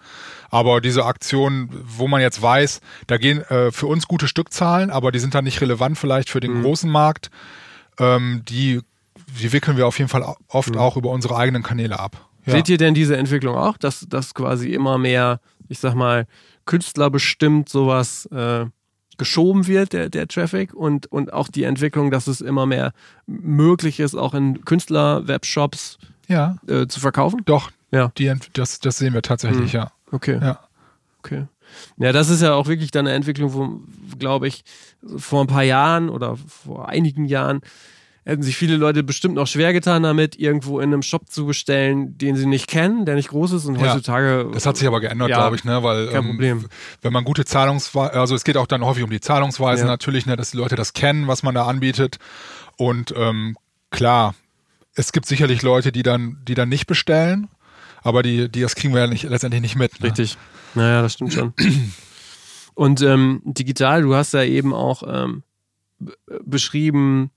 [0.50, 5.10] Aber diese Aktionen, wo man jetzt weiß, da gehen äh, für uns gute Stückzahlen, aber
[5.10, 6.62] die sind dann nicht relevant vielleicht für den mhm.
[6.62, 7.30] großen Markt,
[7.98, 8.80] ähm, die,
[9.40, 10.78] die wickeln wir auf jeden Fall oft mhm.
[10.78, 12.28] auch über unsere eigenen Kanäle ab.
[12.44, 12.52] Ja.
[12.52, 16.26] Seht ihr denn diese Entwicklung auch, dass, dass quasi immer mehr, ich sag mal,
[16.66, 18.66] Künstler bestimmt sowas äh,
[19.20, 22.94] geschoben wird, der, der Traffic und, und auch die Entwicklung, dass es immer mehr
[23.26, 26.56] möglich ist, auch in Künstler-Webshops ja.
[26.66, 27.42] äh, zu verkaufen?
[27.44, 28.10] Doch, ja.
[28.16, 29.80] Die, das, das sehen wir tatsächlich, hm.
[29.80, 29.92] ja.
[30.10, 30.38] Okay.
[30.40, 30.58] Ja.
[31.18, 31.44] Okay.
[31.98, 33.80] Ja, das ist ja auch wirklich dann eine Entwicklung, wo,
[34.18, 34.64] glaube ich,
[35.18, 37.60] vor ein paar Jahren oder vor einigen Jahren
[38.24, 42.18] hätten sich viele Leute bestimmt noch schwer getan damit, irgendwo in einem Shop zu bestellen,
[42.18, 44.48] den sie nicht kennen, der nicht groß ist und ja, heutzutage.
[44.52, 45.82] Das hat sich aber geändert, ja, glaube ich, ne?
[45.82, 46.66] Weil kein ähm, Problem.
[47.02, 49.88] wenn man gute Zahlungsweise, also es geht auch dann häufig um die Zahlungsweise ja.
[49.88, 52.18] natürlich, ne, dass die Leute das kennen, was man da anbietet.
[52.76, 53.56] Und ähm,
[53.90, 54.34] klar,
[54.94, 57.48] es gibt sicherlich Leute, die dann, die dann nicht bestellen,
[58.02, 60.00] aber die, die das kriegen wir ja nicht, letztendlich nicht mit.
[60.00, 60.08] Ne?
[60.08, 60.36] Richtig.
[60.74, 61.54] Naja, das stimmt schon.
[62.74, 65.42] Und ähm, digital, du hast ja eben auch ähm,
[66.44, 67.30] beschrieben,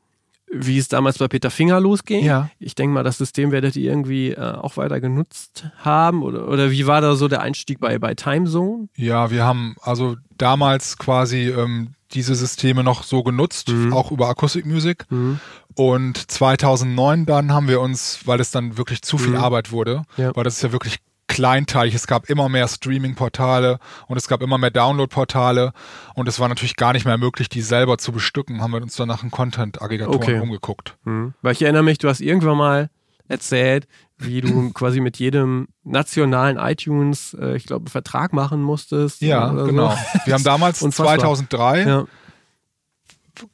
[0.53, 2.23] wie es damals bei Peter Finger losging.
[2.23, 2.49] Ja.
[2.59, 6.23] Ich denke mal, das System werdet ihr irgendwie äh, auch weiter genutzt haben.
[6.23, 8.87] Oder, oder wie war da so der Einstieg bei, bei Timezone?
[8.95, 13.93] Ja, wir haben also damals quasi ähm, diese Systeme noch so genutzt, mhm.
[13.93, 15.05] auch über Akustikmusik.
[15.09, 15.39] Mhm.
[15.75, 19.37] Und 2009 dann haben wir uns, weil es dann wirklich zu viel mhm.
[19.37, 20.35] Arbeit wurde, ja.
[20.35, 20.99] weil das ist ja wirklich
[21.33, 21.95] kleinteilig.
[21.95, 25.73] Es gab immer mehr Streaming-Portale und es gab immer mehr Download-Portale
[26.13, 28.61] und es war natürlich gar nicht mehr möglich, die selber zu bestücken.
[28.61, 30.39] Haben wir uns dann nach einem Content-Aggregatoren okay.
[30.39, 30.95] umgeguckt.
[31.05, 31.33] Mhm.
[31.41, 32.89] Weil ich erinnere mich, du hast irgendwann mal
[33.27, 39.21] erzählt, wie du quasi mit jedem nationalen iTunes, äh, ich glaube, Vertrag machen musstest.
[39.21, 39.89] Ja, genau.
[39.89, 39.97] So.
[40.25, 42.05] Wir haben damals 2003 ja.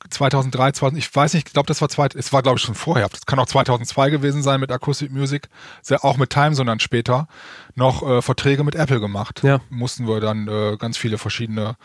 [0.09, 2.75] 2003, 2000, ich weiß nicht, ich glaube, das war zwei, es war glaube ich schon
[2.75, 5.49] vorher, das kann auch 2002 gewesen sein mit Acoustic Music,
[6.01, 7.27] auch mit Time, sondern später
[7.75, 9.41] noch äh, Verträge mit Apple gemacht.
[9.43, 9.61] Ja.
[9.69, 11.77] Mussten wir dann äh, ganz viele verschiedene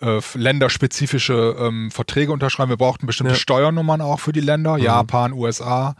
[0.00, 2.70] äh, länderspezifische ähm, Verträge unterschreiben.
[2.70, 3.38] Wir brauchten bestimmte ja.
[3.38, 4.82] Steuernummern auch für die Länder, mhm.
[4.82, 5.96] Japan, USA.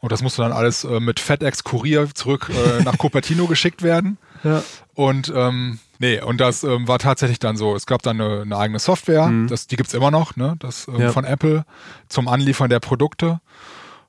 [0.00, 4.18] Und das musste dann alles äh, mit FedEx Kurier zurück äh, nach Cupertino geschickt werden.
[4.44, 4.62] Ja.
[4.94, 7.76] Und ähm, Nee, und das ähm, war tatsächlich dann so.
[7.76, 9.46] Es gab dann eine, eine eigene Software, mhm.
[9.46, 10.56] das, die gibt's immer noch, ne?
[10.58, 11.12] Das ähm, ja.
[11.12, 11.64] von Apple
[12.08, 13.40] zum Anliefern der Produkte.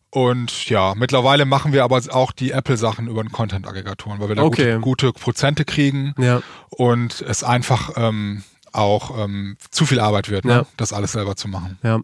[0.10, 4.42] Und ja, mittlerweile machen wir aber auch die Apple-Sachen über den Content-Aggregatoren, weil wir da
[4.42, 4.80] okay.
[4.80, 6.42] gute, gute, Prozente kriegen ja.
[6.70, 8.42] und es einfach ähm,
[8.72, 10.52] auch ähm, zu viel Arbeit wird, ne?
[10.52, 10.66] ja.
[10.78, 11.78] das alles selber zu machen.
[11.84, 12.00] Ja.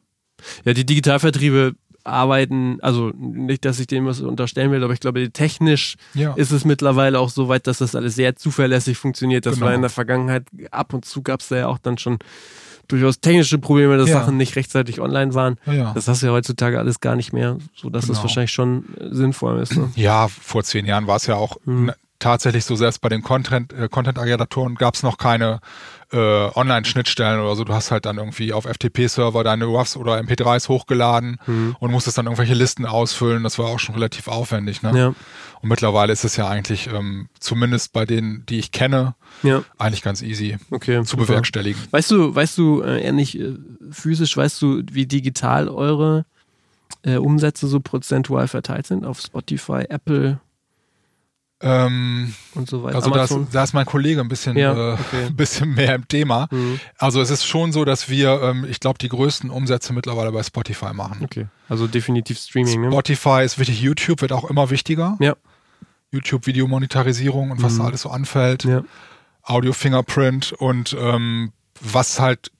[0.65, 1.73] Ja, die Digitalvertriebe
[2.09, 6.33] arbeiten, also nicht, dass ich dem was unterstellen will, aber ich glaube, technisch ja.
[6.33, 9.45] ist es mittlerweile auch so weit, dass das alles sehr zuverlässig funktioniert.
[9.45, 9.67] Das genau.
[9.67, 12.19] war in der Vergangenheit, ab und zu gab es da ja auch dann schon
[12.87, 14.19] durchaus technische Probleme, dass ja.
[14.19, 15.57] Sachen nicht rechtzeitig online waren.
[15.65, 15.93] Ja.
[15.93, 18.15] Das hast du ja heutzutage alles gar nicht mehr, sodass genau.
[18.15, 19.77] das wahrscheinlich schon sinnvoll ist.
[19.77, 19.91] Ne?
[19.95, 21.91] Ja, vor zehn Jahren war es ja auch mhm.
[22.19, 25.59] Tatsächlich so, selbst bei den Content-Aggregatoren Content gab es noch keine
[26.11, 27.63] äh, Online-Schnittstellen oder so.
[27.63, 31.75] Du hast halt dann irgendwie auf FTP-Server deine RAWs oder MP3s hochgeladen mhm.
[31.79, 33.43] und musstest dann irgendwelche Listen ausfüllen.
[33.43, 34.81] Das war auch schon relativ aufwendig.
[34.81, 34.97] Ne?
[34.97, 35.07] Ja.
[35.61, 39.63] Und mittlerweile ist es ja eigentlich, ähm, zumindest bei denen, die ich kenne, ja.
[39.77, 41.81] eigentlich ganz easy okay, zu bewerkstelligen.
[41.91, 43.53] Weißt du, weißt du, äh, eher nicht äh,
[43.91, 46.25] physisch, weißt du, wie digital eure
[47.03, 50.39] äh, Umsätze so prozentual verteilt sind auf Spotify, Apple,
[51.61, 52.95] ähm, und so weiter.
[52.95, 55.25] Also da ist, da ist, mein Kollege ein bisschen, ja, äh, okay.
[55.25, 56.47] ein bisschen mehr im Thema.
[56.51, 56.79] Mhm.
[56.97, 60.41] Also es ist schon so, dass wir, ähm, ich glaube, die größten Umsätze mittlerweile bei
[60.41, 61.23] Spotify machen.
[61.23, 61.47] Okay.
[61.67, 62.81] Also definitiv Streaming.
[62.81, 62.91] Ne?
[62.91, 63.43] Spotify ne?
[63.43, 65.17] ist wichtig, YouTube wird auch immer wichtiger.
[65.19, 65.35] Ja.
[66.11, 67.79] YouTube Videomonetarisierung und was mhm.
[67.79, 68.63] da alles so anfällt.
[68.63, 68.83] Ja.
[69.43, 72.51] Audio Fingerprint und ähm, was halt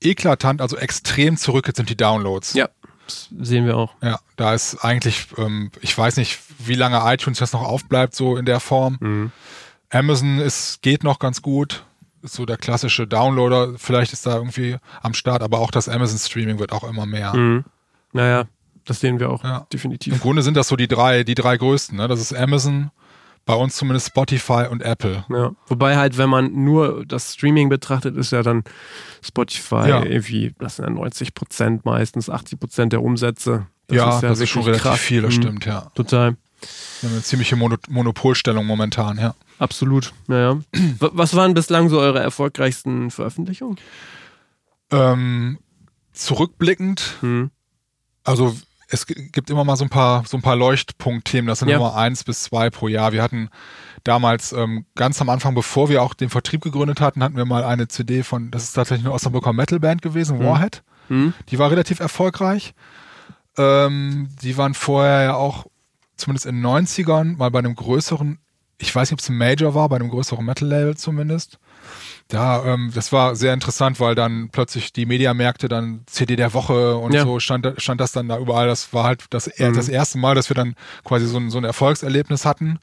[0.00, 2.54] eklatant, also extrem zurückgeht, sind die Downloads.
[2.54, 2.68] Ja.
[3.06, 3.94] Das sehen wir auch.
[4.02, 8.36] Ja, da ist eigentlich, ähm, ich weiß nicht, wie lange iTunes das noch aufbleibt, so
[8.36, 8.96] in der Form.
[9.00, 9.32] Mhm.
[9.90, 11.84] Amazon ist, geht noch ganz gut.
[12.22, 13.74] Ist so der klassische Downloader.
[13.76, 17.34] Vielleicht ist da irgendwie am Start, aber auch das Amazon Streaming wird auch immer mehr.
[17.34, 17.64] Mhm.
[18.12, 18.44] Naja,
[18.84, 19.66] das sehen wir auch ja.
[19.72, 20.14] definitiv.
[20.14, 21.96] Im Grunde sind das so die drei, die drei größten.
[21.96, 22.08] Ne?
[22.08, 22.90] Das ist Amazon,
[23.46, 25.24] bei uns zumindest Spotify und Apple.
[25.28, 25.52] Ja.
[25.66, 28.64] Wobei halt, wenn man nur das Streaming betrachtet, ist ja dann
[29.22, 30.04] Spotify ja.
[30.04, 33.66] irgendwie, das sind ja 90 Prozent meistens, 80 Prozent der Umsätze.
[33.86, 35.00] Das ja, ist ja das ist schon relativ krass.
[35.00, 35.42] viel, das mhm.
[35.42, 35.90] stimmt, ja.
[35.94, 36.36] Total.
[37.00, 39.34] Wir haben eine ziemliche Mono Monopolstellung momentan, ja.
[39.58, 40.60] Absolut, naja.
[40.98, 43.76] Was waren bislang so eure erfolgreichsten Veröffentlichungen?
[44.90, 45.58] Ähm,
[46.12, 47.50] zurückblickend, hm.
[48.22, 48.56] also
[48.88, 51.76] es gibt immer mal so ein paar, so ein paar Leuchtpunktthemen, das sind ja.
[51.76, 53.12] immer eins bis zwei pro Jahr.
[53.12, 53.48] Wir hatten
[54.04, 57.64] damals ähm, ganz am Anfang, bevor wir auch den Vertrieb gegründet hatten, hatten wir mal
[57.64, 60.44] eine CD von, das ist tatsächlich eine Osnabrücker Metalband gewesen, mhm.
[60.44, 60.82] Warhead.
[61.08, 61.34] Mhm.
[61.48, 62.74] Die war relativ erfolgreich.
[63.56, 65.66] Ähm, die waren vorher ja auch,
[66.16, 68.38] zumindest in den 90ern, mal bei einem größeren,
[68.78, 71.58] ich weiß nicht, ob es ein Major war, bei einem größeren Metal-Label zumindest.
[72.32, 76.96] Ja, ähm, das war sehr interessant, weil dann plötzlich die Mediamärkte dann CD der Woche
[76.96, 77.22] und ja.
[77.22, 78.66] so stand, stand das dann da überall.
[78.66, 79.74] Das war halt das, mhm.
[79.74, 82.78] das erste Mal, dass wir dann quasi so ein, so ein Erfolgserlebnis hatten.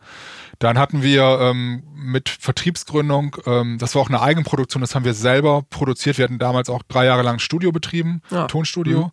[0.59, 5.15] Dann hatten wir ähm, mit Vertriebsgründung, ähm, das war auch eine Eigenproduktion, das haben wir
[5.15, 6.19] selber produziert.
[6.19, 8.45] Wir hatten damals auch drei Jahre lang ein Studio betrieben, ja.
[8.45, 9.05] Tonstudio.
[9.05, 9.11] Mhm.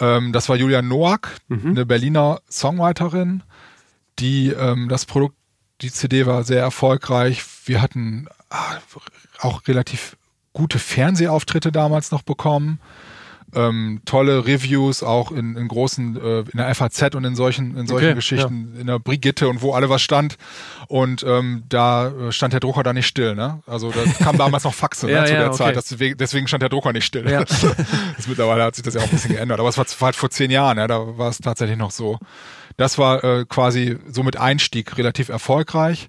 [0.00, 1.70] Ähm, das war Julia Noack, mhm.
[1.70, 3.42] eine Berliner Songwriterin,
[4.18, 5.36] die ähm, das Produkt,
[5.80, 7.42] die CD war sehr erfolgreich.
[7.64, 8.76] Wir hatten ah,
[9.40, 10.16] auch relativ
[10.52, 12.80] gute Fernsehauftritte damals noch bekommen.
[13.52, 17.88] Ähm, tolle Reviews auch in, in großen, äh, in der FAZ und in solchen, in
[17.88, 18.80] solchen okay, Geschichten, ja.
[18.82, 20.36] in der Brigitte und wo alle was stand.
[20.86, 23.60] Und ähm, da äh, stand der Drucker da nicht still, ne?
[23.66, 25.56] Also da kam damals noch Faxe ne, ja, zu ja, der okay.
[25.56, 25.76] Zeit.
[25.76, 27.24] Deswegen, deswegen stand der Drucker nicht still.
[28.16, 29.58] Das mittlerweile hat sich das ja auch ein bisschen geändert.
[29.58, 32.18] Aber es war, war halt vor zehn Jahren, ja, da war es tatsächlich noch so.
[32.76, 36.08] Das war äh, quasi so mit Einstieg relativ erfolgreich.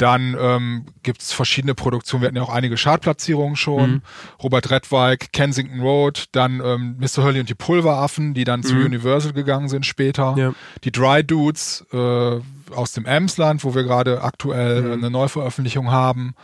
[0.00, 2.22] Dann ähm, gibt es verschiedene Produktionen.
[2.22, 3.90] Wir hatten ja auch einige Chartplatzierungen schon.
[3.90, 4.02] Mhm.
[4.42, 7.22] Robert Redweig, Kensington Road, dann ähm, Mr.
[7.22, 8.64] Hurley und die Pulveraffen, die dann mhm.
[8.64, 10.34] zu Universal gegangen sind später.
[10.38, 10.54] Ja.
[10.84, 11.96] Die Dry Dudes äh,
[12.74, 14.92] aus dem Emsland, wo wir gerade aktuell mhm.
[14.92, 16.34] eine Neuveröffentlichung haben.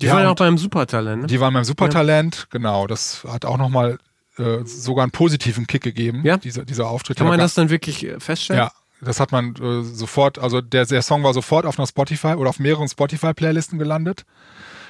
[0.00, 1.22] Die ja, waren ja auch beim Supertalent.
[1.22, 1.26] Ne?
[1.26, 2.44] Die waren beim Supertalent, ja.
[2.52, 2.86] genau.
[2.86, 3.98] Das hat auch nochmal
[4.38, 6.38] äh, sogar einen positiven Kick gegeben, ja?
[6.38, 7.18] dieser, dieser Auftritt.
[7.18, 8.62] Kann man das dann wirklich feststellen?
[8.62, 8.72] Ja,
[9.04, 12.50] das hat man äh, sofort, also der, der Song war sofort auf einer Spotify oder
[12.50, 14.24] auf mehreren Spotify-Playlisten gelandet.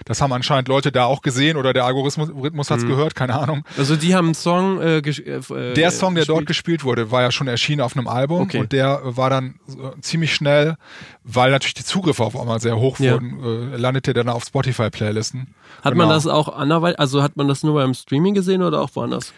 [0.04, 2.88] Das haben anscheinend Leute da auch gesehen oder der Algorithmus hat es mhm.
[2.88, 3.64] gehört, keine Ahnung.
[3.78, 4.80] Also die haben einen Song.
[4.80, 6.28] Äh, äh, der Song, der gespielt.
[6.28, 8.58] dort gespielt wurde, war ja schon erschienen auf einem Album okay.
[8.58, 10.76] und der war dann äh, ziemlich schnell,
[11.22, 13.74] weil natürlich die Zugriffe auf einmal sehr hoch wurden, ja.
[13.74, 15.54] äh, landete dann auf Spotify-Playlisten.
[15.82, 16.06] Hat genau.
[16.06, 19.32] man das auch anderweitig, also hat man das nur beim Streaming gesehen oder auch woanders?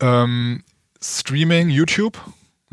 [0.00, 0.62] Ähm,
[1.00, 2.18] Streaming, YouTube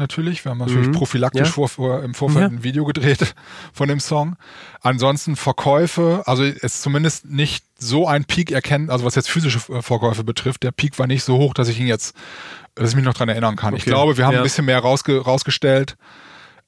[0.01, 0.43] natürlich.
[0.43, 0.91] Wir haben natürlich mhm.
[0.91, 1.67] prophylaktisch ja.
[1.67, 2.57] vor, im Vorfeld ja.
[2.57, 3.33] ein Video gedreht
[3.73, 4.35] von dem Song.
[4.81, 9.81] Ansonsten Verkäufe, also ist zumindest nicht so ein Peak erkennen, also was jetzt physische äh,
[9.81, 10.63] Verkäufe betrifft.
[10.63, 12.15] Der Peak war nicht so hoch, dass ich ihn jetzt,
[12.75, 13.73] dass ich mich noch dran erinnern kann.
[13.73, 13.79] Okay.
[13.79, 14.39] Ich glaube, wir haben ja.
[14.39, 15.95] ein bisschen mehr rausge rausgestellt.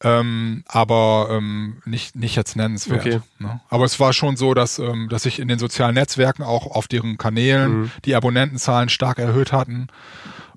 [0.06, 3.06] Ähm, aber ähm, nicht, nicht jetzt nennenswert.
[3.06, 3.22] Okay.
[3.40, 3.62] Ne?
[3.70, 6.90] Aber es war schon so, dass, ähm, dass sich in den sozialen Netzwerken auch auf
[6.90, 7.92] deren Kanälen mhm.
[8.04, 9.88] die Abonnentenzahlen stark erhöht hatten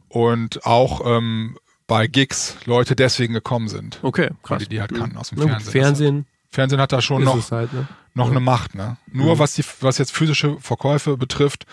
[0.08, 3.98] und auch ähm, bei Gigs Leute deswegen gekommen sind.
[4.02, 4.62] Okay, krass.
[4.62, 5.72] Die die halt kannten aus dem ja, Fernsehen.
[5.72, 6.26] Fernsehen.
[6.50, 7.86] Fernsehen hat da schon noch, halt, ne?
[8.14, 8.30] noch ja.
[8.30, 8.74] eine Macht.
[8.74, 8.96] Ne?
[9.12, 9.38] Nur mhm.
[9.38, 11.66] was, die, was jetzt physische Verkäufe betrifft,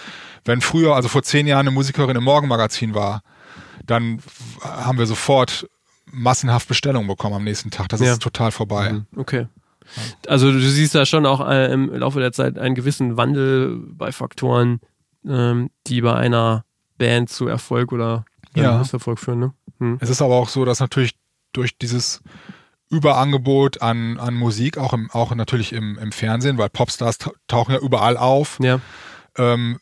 [0.45, 3.21] wenn früher, also vor zehn Jahren eine Musikerin im Morgenmagazin war,
[3.86, 4.19] dann
[4.62, 5.67] haben wir sofort
[6.06, 7.89] massenhaft Bestellungen bekommen am nächsten Tag.
[7.89, 8.13] Das ja.
[8.13, 8.93] ist total vorbei.
[8.93, 9.06] Mhm.
[9.15, 9.47] Okay.
[10.28, 14.12] Also du siehst da schon auch äh, im Laufe der Zeit einen gewissen Wandel bei
[14.12, 14.80] Faktoren,
[15.28, 16.65] ähm, die bei einer
[16.97, 18.26] Band zu Erfolg oder
[18.61, 18.77] ja.
[18.77, 19.39] Misserfolg führen.
[19.39, 19.53] Ne?
[19.79, 19.97] Hm.
[20.01, 21.15] Es ist aber auch so, dass natürlich
[21.53, 22.21] durch dieses
[22.89, 27.79] Überangebot an, an Musik, auch, im, auch natürlich im, im Fernsehen, weil Popstars tauchen ja
[27.79, 28.79] überall auf, ja.
[29.37, 29.79] ähm,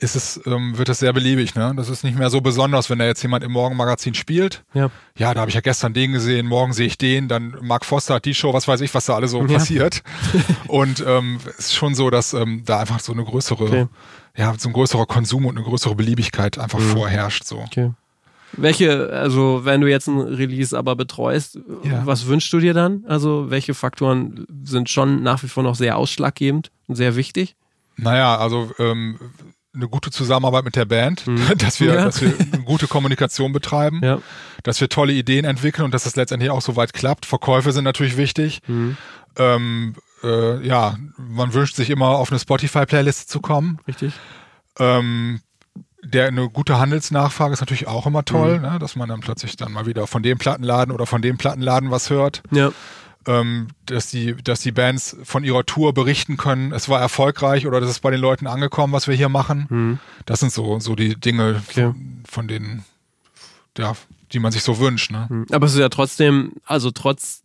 [0.00, 1.54] ist es, ähm, wird es sehr beliebig.
[1.54, 1.72] Ne?
[1.76, 4.64] Das ist nicht mehr so besonders, wenn da jetzt jemand im Morgenmagazin spielt.
[4.72, 7.84] Ja, ja da habe ich ja gestern den gesehen, morgen sehe ich den, dann Mark
[7.84, 9.46] Foster hat die Show, was weiß ich, was da alles so ja.
[9.46, 10.02] passiert.
[10.68, 13.86] Und ähm, es ist schon so, dass ähm, da einfach so eine größere, okay.
[14.36, 16.90] ja, so ein größerer Konsum und eine größere Beliebigkeit einfach mhm.
[16.90, 17.44] vorherrscht.
[17.44, 17.58] So.
[17.60, 17.92] Okay.
[18.56, 22.02] Welche, also wenn du jetzt ein Release aber betreust, ja.
[22.04, 23.04] was wünschst du dir dann?
[23.06, 27.56] Also welche Faktoren sind schon nach wie vor noch sehr ausschlaggebend und sehr wichtig?
[27.96, 29.18] Naja, also ähm,
[29.74, 31.46] eine gute Zusammenarbeit mit der Band, mhm.
[31.58, 32.04] dass, wir, ja.
[32.04, 34.20] dass wir eine gute Kommunikation betreiben, ja.
[34.62, 37.26] dass wir tolle Ideen entwickeln und dass es letztendlich auch so weit klappt.
[37.26, 38.60] Verkäufe sind natürlich wichtig.
[38.66, 38.96] Mhm.
[39.36, 43.78] Ähm, äh, ja, man wünscht sich immer auf eine Spotify-Playlist zu kommen.
[43.86, 44.14] Richtig.
[44.78, 45.40] Ähm,
[46.04, 48.62] der eine gute Handelsnachfrage ist natürlich auch immer toll, mhm.
[48.62, 48.78] ne?
[48.78, 52.10] dass man dann plötzlich dann mal wieder von dem Plattenladen oder von dem Plattenladen was
[52.10, 52.42] hört.
[52.50, 52.72] Ja.
[53.26, 57.80] Ähm, dass die, dass die Bands von ihrer Tour berichten können, es war erfolgreich oder
[57.80, 59.66] das ist bei den Leuten angekommen, was wir hier machen.
[59.70, 59.98] Mhm.
[60.26, 61.84] Das sind so, so die Dinge, okay.
[61.84, 62.84] von, von, denen,
[63.78, 63.94] ja,
[64.32, 65.10] die man sich so wünscht.
[65.10, 65.26] Ne?
[65.30, 65.46] Mhm.
[65.52, 67.44] Aber es ist ja trotzdem, also trotz,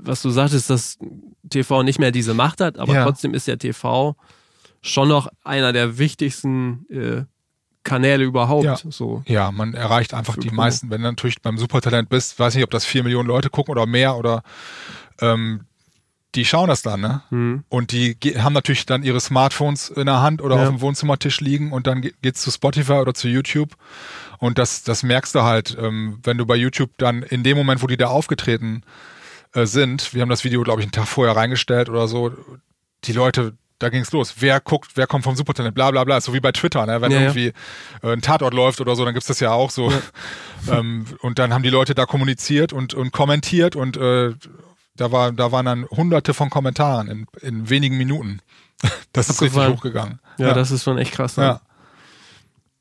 [0.00, 0.98] was du sagtest, dass
[1.48, 3.04] TV nicht mehr diese Macht hat, aber ja.
[3.04, 4.16] trotzdem ist ja TV
[4.82, 7.24] schon noch einer der wichtigsten äh,
[7.86, 8.64] Kanäle überhaupt.
[8.64, 8.76] Ja.
[8.76, 9.22] So.
[9.26, 10.90] ja, man erreicht einfach die meisten.
[10.90, 13.86] Wenn du natürlich beim Supertalent bist, weiß nicht, ob das vier Millionen Leute gucken oder
[13.86, 14.42] mehr oder
[15.20, 15.60] ähm,
[16.34, 17.22] die schauen das dann, ne?
[17.30, 17.64] Mhm.
[17.68, 20.62] Und die haben natürlich dann ihre Smartphones in der Hand oder ja.
[20.62, 23.76] auf dem Wohnzimmertisch liegen und dann geht's zu Spotify oder zu YouTube.
[24.38, 27.82] Und das, das merkst du halt, ähm, wenn du bei YouTube dann in dem Moment,
[27.82, 28.82] wo die da aufgetreten
[29.54, 32.32] äh, sind, wir haben das Video, glaube ich, einen Tag vorher reingestellt oder so,
[33.04, 34.34] die Leute da ging es los.
[34.38, 36.20] Wer guckt, wer kommt vom Supertalent, bla bla bla.
[36.20, 37.00] So wie bei Twitter, ne?
[37.00, 37.52] wenn ja, irgendwie
[38.02, 38.08] ja.
[38.08, 39.90] Äh, ein Tatort läuft oder so, dann gibt's das ja auch so.
[39.90, 40.00] Ja.
[40.78, 44.34] ähm, und dann haben die Leute da kommuniziert und, und kommentiert und äh,
[44.96, 48.40] da, war, da waren dann hunderte von Kommentaren in, in wenigen Minuten.
[49.14, 50.20] Das ist richtig hochgegangen.
[50.36, 51.38] Ja, das ist schon echt krass.
[51.38, 51.44] Ne?
[51.44, 51.60] Ja.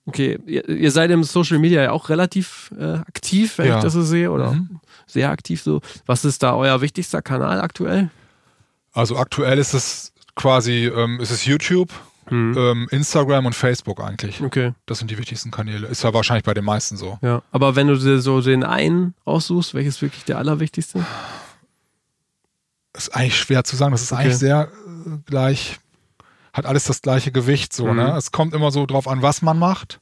[0.06, 3.94] Okay, ihr, ihr, seid im Social Media ja auch relativ äh, aktiv, wenn ich das
[3.94, 4.82] so sehe, oder mhm.
[5.08, 5.80] sehr aktiv so.
[6.06, 8.10] Was ist da euer wichtigster Kanal aktuell?
[8.92, 11.91] Also aktuell ist es quasi, ähm, ist es YouTube,
[12.30, 12.56] mhm.
[12.58, 14.41] ähm, Instagram und Facebook eigentlich.
[14.41, 14.74] Okay.
[14.86, 15.88] Das sind die wichtigsten Kanäle.
[15.88, 17.17] Ist ja wahrscheinlich bei den meisten so.
[17.21, 17.41] Ja.
[17.52, 21.06] Aber wenn du dir so den einen aussuchst, welches wirklich der allerwichtigste?
[22.93, 23.91] Ist eigentlich schwer zu sagen.
[23.91, 24.21] Das ist okay.
[24.21, 24.69] eigentlich sehr
[25.06, 25.80] äh, gleich,
[26.54, 27.98] hat alles das gleiche Gewicht so, mhm.
[27.98, 28.15] ne?
[28.17, 30.00] Es kommt immer so drauf an, was man macht.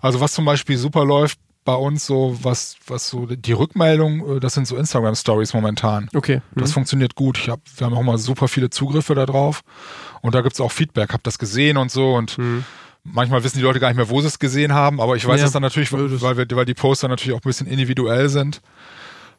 [0.00, 4.40] Also was zum Beispiel super läuft bei uns so, was, was so die Rückmeldung, äh,
[4.40, 6.08] das sind so Instagram-Stories momentan.
[6.14, 6.40] Okay.
[6.54, 6.60] Mhm.
[6.60, 7.38] Das funktioniert gut.
[7.38, 9.62] Ich hab, wir haben auch mal super viele Zugriffe da drauf.
[10.22, 11.12] Und da gibt es auch Feedback.
[11.12, 12.14] Hab das gesehen und so.
[12.14, 12.64] Und mhm.
[13.04, 15.00] manchmal wissen die Leute gar nicht mehr, wo sie es gesehen haben.
[15.00, 17.48] Aber ich weiß es dann natürlich, weil, weil, wir, weil die Poster natürlich auch ein
[17.48, 18.62] bisschen individuell sind.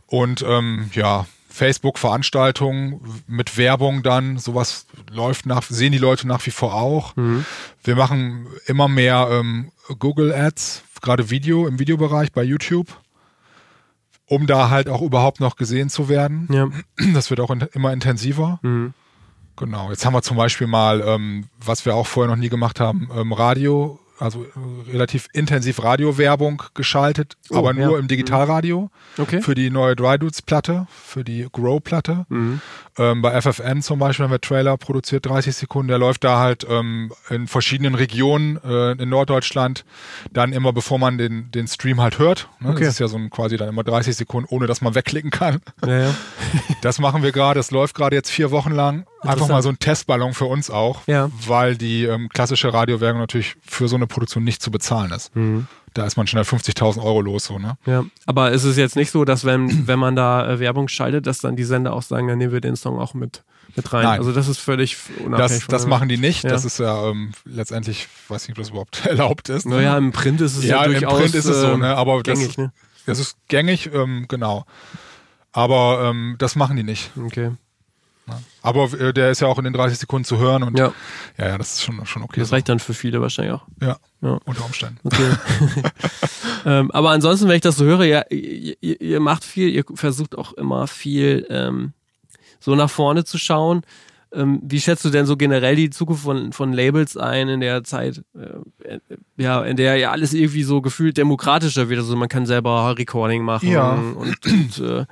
[0.05, 6.51] Und ähm, ja, Facebook-Veranstaltungen mit Werbung dann, sowas läuft nach, sehen die Leute nach wie
[6.51, 7.15] vor auch.
[7.15, 7.45] Mhm.
[7.83, 12.87] Wir machen immer mehr ähm, Google Ads, gerade Video im Videobereich bei YouTube,
[14.25, 16.47] um da halt auch überhaupt noch gesehen zu werden.
[16.51, 16.69] Ja.
[17.13, 18.59] Das wird auch in, immer intensiver.
[18.61, 18.93] Mhm.
[19.57, 19.89] Genau.
[19.89, 23.09] Jetzt haben wir zum Beispiel mal, ähm, was wir auch vorher noch nie gemacht haben,
[23.15, 27.99] ähm, Radio also äh, relativ intensiv Radiowerbung geschaltet, oh, aber nur ja.
[27.99, 29.23] im Digitalradio mhm.
[29.23, 29.41] okay.
[29.41, 32.25] für die neue Dry Dudes Platte, für die Grow Platte.
[32.29, 32.61] Mhm.
[32.97, 36.65] Ähm, bei FFN zum Beispiel haben wir Trailer produziert, 30 Sekunden, der läuft da halt
[36.69, 39.85] ähm, in verschiedenen Regionen äh, in Norddeutschland,
[40.31, 42.47] dann immer bevor man den, den Stream halt hört.
[42.59, 42.69] Ne?
[42.69, 42.83] Okay.
[42.83, 45.61] Das ist ja so ein quasi dann immer 30 Sekunden, ohne dass man wegklicken kann.
[45.85, 46.15] Ja, ja.
[46.81, 49.05] das machen wir gerade, das läuft gerade jetzt vier Wochen lang.
[49.21, 51.29] Einfach mal so ein Testballon für uns auch, ja.
[51.45, 55.35] weil die ähm, klassische Radiowerbung natürlich für so eine Produktion nicht zu bezahlen ist.
[55.35, 55.67] Mhm.
[55.93, 57.77] Da ist man schnell 50.000 Euro los, so, ne?
[57.85, 61.27] Ja, aber ist es jetzt nicht so, dass wenn, wenn man da äh, Werbung schaltet,
[61.27, 63.43] dass dann die Sender auch sagen, dann nehmen wir den Song auch mit,
[63.75, 64.03] mit rein?
[64.03, 64.19] Nein.
[64.19, 65.65] Also das ist völlig unabhängig.
[65.65, 66.43] Das, das machen die nicht.
[66.43, 66.49] Ja.
[66.49, 69.65] Das ist ja ähm, letztendlich, weiß nicht, ob das überhaupt erlaubt ist.
[69.65, 69.75] Ne?
[69.75, 71.95] Naja, im Print ist es ja, ja durchaus im Print ist es so, ne?
[71.95, 72.71] Aber gängig, das, ne?
[73.05, 74.65] das ist gängig, ähm, genau.
[75.51, 77.11] Aber ähm, das machen die nicht.
[77.17, 77.51] Okay.
[78.61, 80.93] Aber äh, der ist ja auch in den 30 Sekunden zu hören und ja,
[81.37, 82.39] ja, ja das ist schon, schon okay.
[82.39, 82.55] Das so.
[82.55, 83.65] reicht dann für viele wahrscheinlich auch.
[83.81, 84.37] Ja, ja.
[84.45, 84.99] unter Umständen.
[85.03, 85.31] Okay.
[86.65, 90.37] ähm, aber ansonsten, wenn ich das so höre, ja, ihr, ihr, macht viel, ihr versucht
[90.37, 91.93] auch immer viel ähm,
[92.59, 93.81] so nach vorne zu schauen.
[94.33, 97.83] Ähm, wie schätzt du denn so generell die Zukunft von, von Labels ein in der
[97.83, 98.99] Zeit, äh,
[99.35, 101.99] ja, in der ja alles irgendwie so gefühlt demokratischer wird?
[101.99, 103.91] Also man kann selber Recording machen ja.
[103.91, 105.05] und, und äh,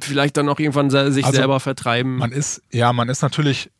[0.00, 2.16] vielleicht dann auch irgendwann sich also selber vertreiben.
[2.16, 3.70] Man ist, ja, man ist natürlich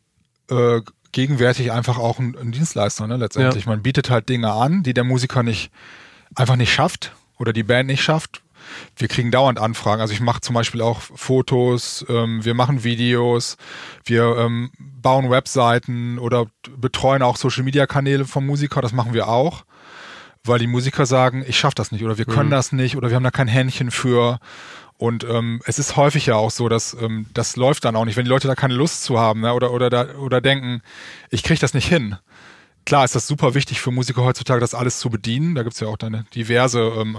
[0.49, 3.65] äh, gegenwärtig einfach auch ein, ein Dienstleister, ne, letztendlich.
[3.65, 3.71] Ja.
[3.71, 5.71] Man bietet halt Dinge an, die der Musiker nicht
[6.35, 8.41] einfach nicht schafft oder die Band nicht schafft.
[8.97, 10.01] Wir kriegen dauernd Anfragen.
[10.01, 13.57] Also ich mache zum Beispiel auch Fotos, ähm, wir machen Videos,
[14.03, 18.81] wir ähm, bauen Webseiten oder betreuen auch Social-Media-Kanäle vom Musiker.
[18.81, 19.63] Das machen wir auch,
[20.43, 22.51] weil die Musiker sagen, ich schaffe das nicht oder wir können mhm.
[22.51, 24.39] das nicht oder wir haben da kein Händchen für.
[24.97, 28.17] Und ähm, es ist häufig ja auch so, dass ähm, das läuft dann auch nicht,
[28.17, 29.53] wenn die Leute da keine Lust zu haben ne?
[29.53, 30.81] oder, oder, da, oder denken,
[31.29, 32.17] ich kriege das nicht hin.
[32.85, 35.55] Klar ist das super wichtig für Musiker heutzutage, das alles zu bedienen.
[35.55, 37.17] Da gibt es ja auch dann diverse ähm,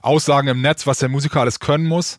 [0.00, 2.18] Aussagen im Netz, was der Musiker alles können muss.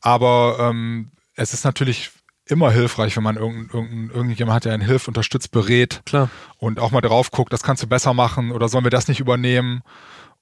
[0.00, 2.10] Aber ähm, es ist natürlich
[2.44, 6.28] immer hilfreich, wenn man irgend, irgend, irgendjemand hat, der einen hilft, unterstützt, berät Klar.
[6.58, 9.20] und auch mal drauf guckt, das kannst du besser machen oder sollen wir das nicht
[9.20, 9.82] übernehmen?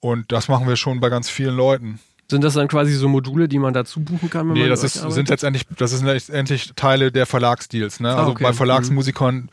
[0.01, 2.01] Und das machen wir schon bei ganz vielen Leuten.
[2.31, 4.47] Sind das dann quasi so Module, die man dazu buchen kann?
[4.47, 7.99] Wenn nee, man das ist, sind letztendlich, das sind letztendlich Teile der Verlagsdeals.
[7.99, 8.11] Ne?
[8.11, 8.45] Ah, also okay.
[8.45, 9.49] bei Verlagsmusikern mhm.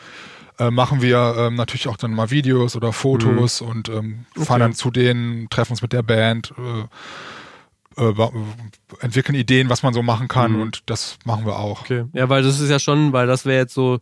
[0.59, 3.67] äh, machen wir ähm, natürlich auch dann mal Videos oder Fotos mhm.
[3.67, 4.59] und ähm, fahren okay.
[4.59, 6.53] dann zu denen, treffen uns mit der Band,
[7.97, 8.13] äh, äh,
[8.99, 10.61] entwickeln Ideen, was man so machen kann mhm.
[10.61, 11.81] und das machen wir auch.
[11.81, 12.05] Okay.
[12.13, 13.97] Ja, weil das ist ja schon, weil das wäre jetzt so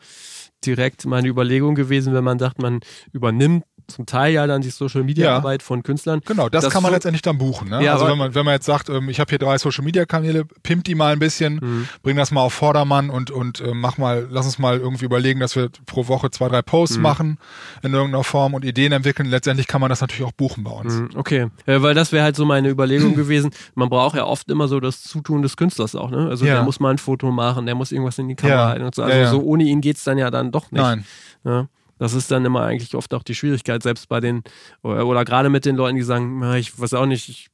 [0.66, 2.82] direkt meine Überlegung gewesen, wenn man sagt, man
[3.14, 5.36] übernimmt zum Teil ja dann die Social Media ja.
[5.36, 6.22] Arbeit von Künstlern.
[6.26, 7.70] Genau, das, das kann man so letztendlich dann buchen.
[7.70, 7.84] Ne?
[7.84, 10.06] Ja, also wenn man, wenn man jetzt sagt, ähm, ich habe hier drei Social Media
[10.06, 11.88] Kanäle, pimp die mal ein bisschen, mhm.
[12.04, 15.40] bring das mal auf Vordermann und, und äh, mach mal, lass uns mal irgendwie überlegen,
[15.40, 17.04] dass wir pro Woche zwei, drei Posts mhm.
[17.04, 17.38] machen
[17.84, 19.30] in irgendeiner Form und Ideen entwickeln.
[19.30, 20.94] Letztendlich kann man das natürlich auch buchen bei uns.
[20.94, 21.10] Mhm.
[21.16, 23.52] Okay, ja, weil das wäre halt so meine Überlegung gewesen.
[23.76, 26.10] Man braucht ja oft immer so das Zutun des Künstlers auch.
[26.10, 26.28] Ne?
[26.30, 26.56] Also ja.
[26.56, 29.04] der muss mal ein Foto machen, der muss irgendwas in die Kamera halten und so.
[29.04, 30.82] Also so ohne ihn geht es dann ja dann doch nicht.
[30.82, 31.06] Nein.
[31.44, 31.68] Ja.
[31.98, 34.44] Das ist dann immer eigentlich oft auch die Schwierigkeit, selbst bei den,
[34.84, 37.50] oder, oder gerade mit den Leuten, die sagen, ich weiß auch nicht, ich,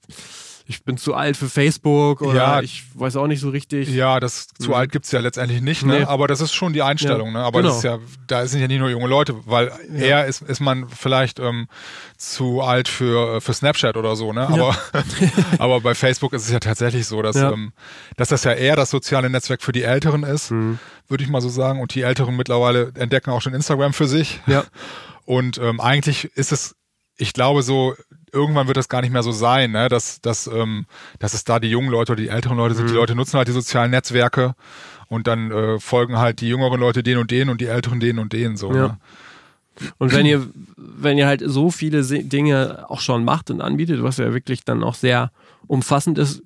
[0.71, 3.89] ich bin zu alt für Facebook oder ja, ich weiß auch nicht so richtig.
[3.89, 4.75] Ja, das zu mhm.
[4.75, 5.99] alt gibt es ja letztendlich nicht, ne?
[5.99, 6.05] Nee.
[6.05, 7.27] aber das ist schon die Einstellung.
[7.27, 7.43] Ja, ne?
[7.43, 7.69] Aber genau.
[7.69, 10.87] das ist ja, da sind ja nicht nur junge Leute, weil eher ist, ist man
[10.87, 11.67] vielleicht ähm,
[12.15, 14.47] zu alt für, für Snapchat oder so, ne?
[14.47, 14.77] Aber,
[15.57, 17.73] aber bei Facebook ist es ja tatsächlich so, dass, ähm,
[18.15, 20.79] dass das ja eher das soziale Netzwerk für die Älteren ist, mhm.
[21.09, 21.81] würde ich mal so sagen.
[21.81, 24.39] Und die Älteren mittlerweile entdecken auch schon Instagram für sich.
[25.25, 26.75] Und ähm, eigentlich ist es
[27.21, 27.93] ich glaube so,
[28.31, 29.89] irgendwann wird das gar nicht mehr so sein, ne?
[29.89, 30.85] dass, dass, ähm,
[31.19, 32.85] dass es da die jungen Leute oder die älteren Leute sind.
[32.85, 32.89] Mhm.
[32.89, 34.55] Die Leute nutzen halt die sozialen Netzwerke
[35.07, 38.19] und dann äh, folgen halt die jüngeren Leute den und den und die älteren den
[38.19, 38.73] und den so.
[38.73, 38.87] Ja.
[38.87, 38.97] Ne?
[39.97, 44.17] Und wenn ihr, wenn ihr halt so viele Dinge auch schon macht und anbietet, was
[44.17, 45.31] ja wirklich dann auch sehr
[45.67, 46.43] umfassend ist,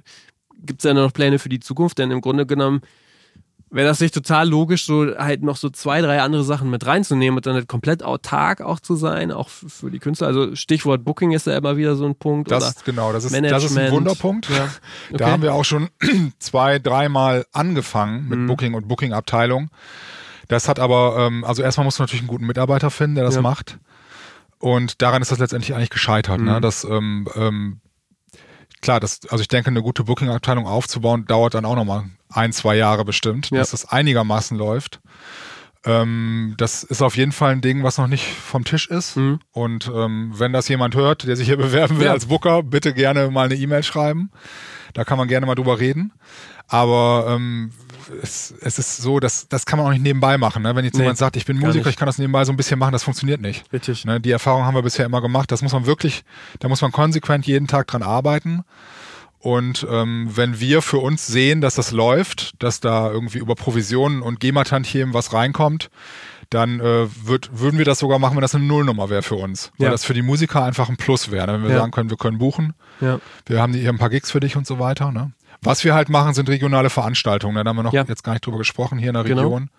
[0.66, 1.98] gibt es ja noch Pläne für die Zukunft?
[1.98, 2.82] Denn im Grunde genommen
[3.72, 7.38] wäre das nicht total logisch, so halt noch so zwei, drei andere Sachen mit reinzunehmen
[7.38, 10.28] und dann halt komplett autark auch zu sein, auch für die Künstler.
[10.28, 12.52] Also Stichwort Booking ist ja immer wieder so ein Punkt.
[12.52, 14.50] Das, genau, das ist, das ist ein Wunderpunkt.
[14.50, 14.70] Ja.
[15.10, 15.18] Okay.
[15.18, 15.90] Da haben wir auch schon
[16.40, 18.48] zwei, dreimal angefangen mit mhm.
[18.48, 19.70] Booking und Booking-Abteilung.
[20.48, 23.36] Das hat aber, ähm, also erstmal muss man natürlich einen guten Mitarbeiter finden, der das
[23.36, 23.42] ja.
[23.42, 23.80] macht.
[24.60, 26.44] Und daran ist das letztendlich eigentlich gescheitert, ne?
[26.44, 26.52] mhm.
[26.52, 26.62] ne?
[26.62, 27.82] dass ähm, ähm,
[28.82, 32.76] klar, das, also ich denke, eine gute Booking-Abteilung aufzubauen, dauert dann auch nochmal ein, zwei
[32.76, 33.60] Jahre bestimmt, ja.
[33.60, 35.00] dass das einigermaßen läuft.
[35.86, 39.18] Ähm, das ist auf jeden Fall ein Ding, was noch nicht vom Tisch ist.
[39.18, 39.40] Mhm.
[39.52, 42.12] Und ähm, wenn das jemand hört, der sich hier bewerben will ja.
[42.12, 44.32] als Booker, bitte gerne mal eine E-Mail schreiben.
[44.94, 46.12] Da kann man gerne mal drüber reden.
[46.68, 47.72] Aber ähm,
[48.24, 50.64] es, es ist so, dass das kann man auch nicht nebenbei machen.
[50.64, 50.76] Ne?
[50.76, 52.80] Wenn jetzt nee, jemand sagt, ich bin Musiker, ich kann das nebenbei so ein bisschen
[52.80, 53.72] machen, das funktioniert nicht.
[53.72, 54.06] Richtig.
[54.06, 54.20] Ne?
[54.20, 55.52] Die Erfahrung haben wir bisher immer gemacht.
[55.52, 56.24] Das muss man wirklich,
[56.60, 58.64] da muss man konsequent jeden Tag dran arbeiten.
[59.46, 64.24] Und ähm, wenn wir für uns sehen, dass das läuft, dass da irgendwie über Provisionen
[64.24, 65.92] und GEMA-Tantiemen was reinkommt,
[66.50, 69.72] dann äh, würd, würden wir das sogar machen, wenn das eine Nullnummer wäre für uns.
[69.78, 69.92] Weil ja.
[69.92, 71.54] das für die Musiker einfach ein Plus wäre, ne?
[71.54, 71.78] wenn wir ja.
[71.78, 72.74] sagen können, wir können buchen.
[73.02, 73.20] Ja.
[73.46, 75.12] Wir haben hier ein paar Gigs für dich und so weiter.
[75.12, 75.32] Ne?
[75.62, 77.64] Was wir halt machen, sind regionale Veranstaltungen.
[77.64, 79.44] Da haben wir noch jetzt gar nicht drüber gesprochen hier in der genau.
[79.44, 79.70] Region.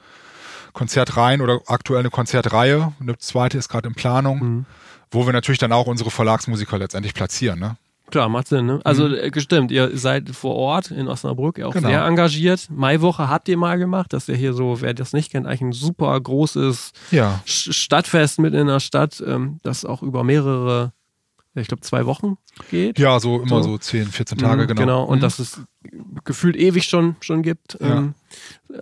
[0.75, 2.93] Konzertreihen oder aktuell eine Konzertreihe.
[3.01, 4.67] Eine zweite ist gerade in Planung, mhm.
[5.11, 7.59] wo wir natürlich dann auch unsere Verlagsmusiker letztendlich platzieren.
[7.59, 7.77] Ne?
[8.11, 8.67] Klar, macht Sinn.
[8.67, 8.81] Ne?
[8.85, 9.15] Also mhm.
[9.15, 11.89] Äh, stimmt, ihr seid vor Ort in Osnabrück auch genau.
[11.89, 12.69] sehr engagiert.
[12.71, 14.13] Maiwoche habt ihr mal gemacht.
[14.13, 17.41] Das ist ja hier so, wer das nicht kennt, eigentlich ein super großes ja.
[17.45, 20.93] Stadtfest mitten in der Stadt, ähm, das auch über mehrere
[21.61, 22.37] ich glaube, zwei Wochen
[22.71, 22.99] geht.
[22.99, 24.81] Ja, so immer so, so 10, 14 Tage, mhm, genau.
[24.81, 25.23] Genau, und mhm.
[25.23, 25.61] dass es
[26.25, 27.79] gefühlt ewig schon, schon gibt.
[27.81, 27.99] Ja.
[27.99, 28.15] Ähm,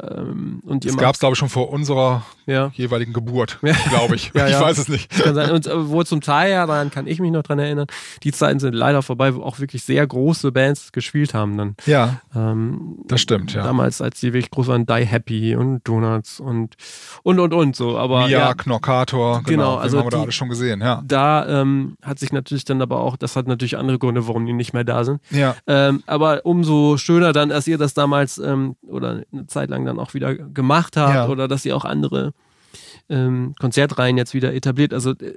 [0.01, 2.71] ähm, und das gab es, glaube ich, schon vor unserer ja.
[2.75, 4.33] jeweiligen Geburt, glaube ich.
[4.35, 5.13] ja, ich weiß es nicht.
[5.27, 7.87] Und äh, wo zum Teil, ja, daran kann ich mich noch dran erinnern,
[8.23, 11.77] die Zeiten sind leider vorbei, wo auch wirklich sehr große Bands gespielt haben dann.
[11.87, 13.63] Ja, ähm, das stimmt, ja.
[13.63, 16.77] Damals, als die wirklich groß waren, Die Happy und Donuts und
[17.23, 17.99] und und und so.
[17.99, 21.03] Aber, Mia, ja, Knockator, genau, genau also haben wir die, da alles schon gesehen, ja.
[21.05, 24.53] Da ähm, hat sich natürlich dann aber auch, das hat natürlich andere Gründe, warum die
[24.53, 25.21] nicht mehr da sind.
[25.31, 25.57] Ja.
[25.67, 29.99] Ähm, aber umso schöner dann, dass ihr das damals ähm, oder eine Zeit lang dann
[29.99, 31.29] auch wieder gemacht habt ja.
[31.29, 32.33] oder dass ihr auch andere
[33.09, 34.95] ähm, Konzertreihen jetzt wieder etabliert.
[34.95, 35.35] Also äh,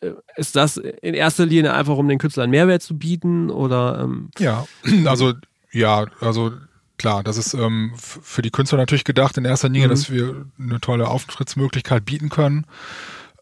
[0.00, 4.00] äh, ist das in erster Linie einfach, um den Künstlern Mehrwert zu bieten oder?
[4.02, 4.66] Ähm, ja,
[5.06, 5.32] also
[5.72, 6.52] ja, also
[6.98, 9.90] klar, das ist ähm, für die Künstler natürlich gedacht in erster Linie, mhm.
[9.90, 12.66] dass wir eine tolle Auftrittsmöglichkeit bieten können.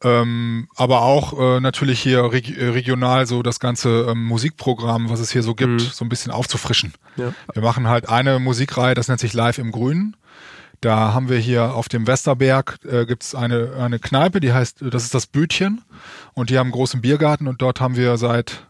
[0.02, 5.20] Ähm, aber auch äh, natürlich hier reg äh, regional so das ganze ähm, Musikprogramm, was
[5.20, 5.78] es hier so gibt, mhm.
[5.78, 6.92] so ein bisschen aufzufrischen.
[7.16, 7.32] Ja.
[7.52, 10.16] Wir machen halt eine Musikreihe, das nennt sich Live im Grünen.
[10.80, 14.84] Da haben wir hier auf dem Westerberg äh, gibt es eine, eine Kneipe, die heißt,
[14.90, 15.82] das ist das Bütchen.
[16.34, 18.66] Und die haben einen großen Biergarten und dort haben wir seit,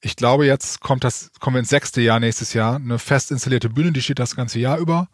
[0.00, 3.68] ich glaube, jetzt kommt das, kommen wir ins sechste Jahr nächstes Jahr, eine fest installierte
[3.68, 5.08] Bühne, die steht das ganze Jahr über.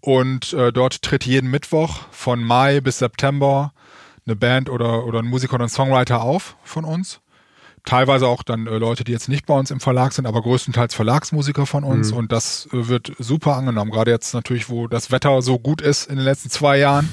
[0.00, 3.72] Und äh, dort tritt jeden Mittwoch von Mai bis September
[4.26, 7.20] eine Band oder, oder ein Musiker oder ein Songwriter auf von uns.
[7.84, 10.94] Teilweise auch dann äh, Leute, die jetzt nicht bei uns im Verlag sind, aber größtenteils
[10.94, 12.12] Verlagsmusiker von uns.
[12.12, 12.18] Mhm.
[12.18, 13.90] Und das äh, wird super angenommen.
[13.90, 17.08] Gerade jetzt natürlich, wo das Wetter so gut ist in den letzten zwei Jahren,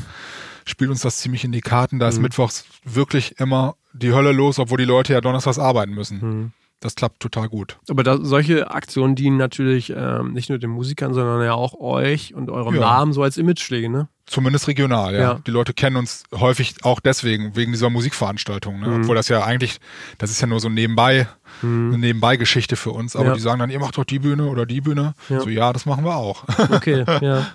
[0.66, 1.98] spielt uns das ziemlich in die Karten.
[1.98, 2.12] Da mhm.
[2.12, 6.20] ist mittwochs wirklich immer die Hölle los, obwohl die Leute ja donnerstags arbeiten müssen.
[6.20, 7.78] Mhm das klappt total gut.
[7.90, 12.34] Aber da, solche Aktionen dienen natürlich ähm, nicht nur den Musikern, sondern ja auch euch
[12.34, 12.82] und eurem ja.
[12.82, 14.08] Namen so als Imagepflege, ne?
[14.26, 15.20] Zumindest regional, ja.
[15.20, 15.42] ja.
[15.46, 18.80] Die Leute kennen uns häufig auch deswegen, wegen dieser Musikveranstaltung.
[18.80, 18.88] Ne?
[18.88, 19.02] Mhm.
[19.02, 19.80] Obwohl das ja eigentlich,
[20.20, 21.28] das ist ja nur so nebenbei,
[21.64, 21.90] mhm.
[21.90, 23.16] eine Nebenbei-Geschichte für uns.
[23.16, 23.34] Aber ja.
[23.34, 25.16] die sagen dann, ihr macht doch die Bühne oder die Bühne.
[25.28, 26.44] So, ja, das machen wir auch.
[26.72, 27.48] Okay, ja.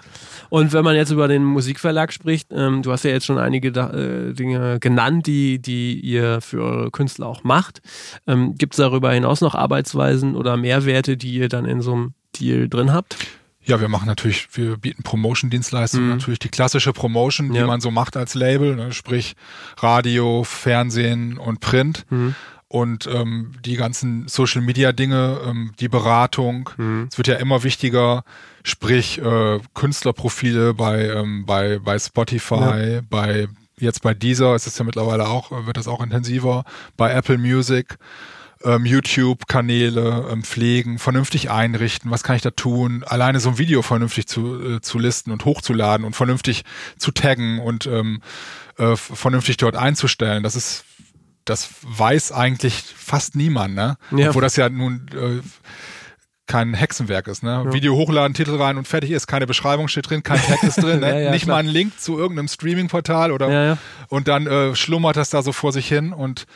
[0.54, 3.70] Und wenn man jetzt über den Musikverlag spricht, ähm, du hast ja jetzt schon einige
[3.70, 7.82] äh, Dinge genannt, die, die ihr für eure Künstler auch macht.
[8.28, 12.14] Ähm, Gibt es darüber hinaus noch Arbeitsweisen oder Mehrwerte, die ihr dann in so einem
[12.38, 13.16] Deal drin habt?
[13.64, 16.12] Ja, wir machen natürlich, wir bieten Promotion-Dienstleistungen, mhm.
[16.12, 17.66] natürlich die klassische Promotion, die ja.
[17.66, 19.34] man so macht als Label, ne, sprich
[19.78, 22.06] Radio, Fernsehen und Print.
[22.10, 22.36] Mhm
[22.74, 26.70] und ähm, die ganzen Social Media Dinge, ähm, die Beratung.
[26.76, 27.06] Mhm.
[27.08, 28.24] Es wird ja immer wichtiger,
[28.64, 33.00] sprich äh, Künstlerprofile bei, ähm, bei, bei Spotify, ja.
[33.08, 33.46] bei
[33.78, 36.64] jetzt bei ist es ja mittlerweile auch, wird das auch intensiver,
[36.96, 37.96] bei Apple Music.
[38.64, 43.82] Ähm, YouTube-Kanäle ähm, pflegen, vernünftig einrichten, was kann ich da tun, alleine so ein Video
[43.82, 46.64] vernünftig zu, äh, zu listen und hochzuladen und vernünftig
[46.96, 48.22] zu taggen und ähm,
[48.78, 50.42] äh, vernünftig dort einzustellen.
[50.42, 50.86] Das ist
[51.44, 53.96] das weiß eigentlich fast niemand, ne?
[54.10, 54.28] Ja.
[54.28, 55.42] Obwohl das ja nun äh,
[56.46, 57.62] kein Hexenwerk ist, ne?
[57.64, 57.72] Ja.
[57.72, 61.00] Video hochladen, Titel rein und fertig ist, keine Beschreibung steht drin, kein Tag ist drin,
[61.00, 61.24] ne?
[61.24, 61.56] ja, nicht klar.
[61.56, 63.78] mal ein Link zu irgendeinem Streaming-Portal oder
[64.08, 66.46] und dann äh, schlummert das da so vor sich hin und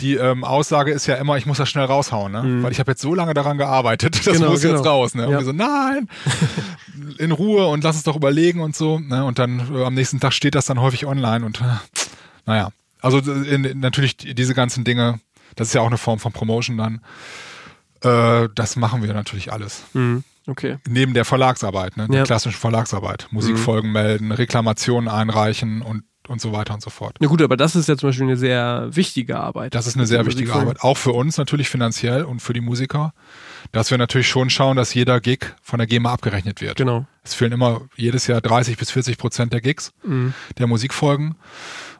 [0.00, 2.42] die ähm, Aussage ist ja immer, ich muss das schnell raushauen, ne?
[2.42, 2.62] Mhm.
[2.62, 4.76] weil ich habe jetzt so lange daran gearbeitet, das genau, muss genau.
[4.76, 5.14] jetzt raus.
[5.14, 5.26] Ne?
[5.28, 6.08] Und wir so, nein,
[7.18, 8.98] in Ruhe und lass es doch überlegen und so.
[8.98, 9.24] Ne?
[9.24, 11.64] Und dann äh, am nächsten Tag steht das dann häufig online und äh,
[12.46, 12.70] naja,
[13.02, 15.20] also in, natürlich diese ganzen Dinge,
[15.56, 17.00] das ist ja auch eine Form von Promotion dann.
[18.00, 19.84] Äh, das machen wir natürlich alles.
[19.92, 20.24] Mhm.
[20.46, 20.78] Okay.
[20.88, 22.08] Neben der Verlagsarbeit, ne?
[22.08, 22.24] der ja.
[22.24, 23.28] klassischen Verlagsarbeit.
[23.30, 23.94] Musikfolgen mhm.
[23.94, 27.16] melden, Reklamationen einreichen und und so weiter und so fort.
[27.20, 29.74] Na gut, aber das ist ja zum Beispiel eine sehr wichtige Arbeit.
[29.74, 30.80] Das ist eine sehr wichtige Arbeit.
[30.80, 33.12] Auch für uns natürlich finanziell und für die Musiker,
[33.72, 36.76] dass wir natürlich schon schauen, dass jeder Gig von der GEMA abgerechnet wird.
[36.76, 37.06] Genau.
[37.24, 40.32] Es fehlen immer jedes Jahr 30 bis 40 Prozent der Gigs, mhm.
[40.58, 41.34] der Musikfolgen.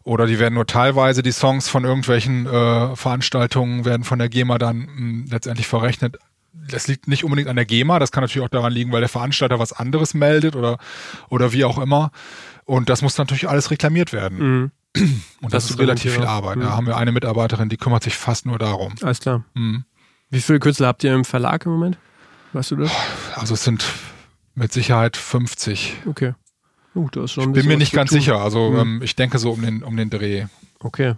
[0.04, 4.58] Oder die werden nur teilweise, die Songs von irgendwelchen äh, Veranstaltungen werden von der GEMA
[4.58, 6.18] dann mh, hm, letztendlich verrechnet.
[6.52, 9.08] das liegt nicht unbedingt an der GEMA, das kann natürlich auch daran liegen, weil der
[9.08, 10.78] Veranstalter was anderes meldet oder,
[11.28, 12.10] oder wie auch immer.
[12.64, 14.38] Und das muss natürlich alles reklamiert werden.
[14.38, 14.70] Mhm.
[15.40, 16.56] Und das, das ist relativ viel Arbeit.
[16.56, 16.62] Mhm.
[16.62, 18.94] Da haben wir eine Mitarbeiterin, die kümmert sich fast nur darum.
[19.02, 19.44] Alles klar.
[19.54, 19.84] Mhm.
[20.30, 21.98] Wie viele Künstler habt ihr im Verlag im Moment?
[22.52, 22.92] Weißt du das?
[23.34, 23.84] Also es sind
[24.54, 25.96] mit Sicherheit 50.
[26.06, 26.34] Okay.
[26.94, 28.20] Uh, ich bin mir nicht ganz tun.
[28.20, 28.40] sicher.
[28.40, 28.78] Also mhm.
[28.78, 30.46] ähm, ich denke so um den, um den Dreh.
[30.80, 31.14] Okay.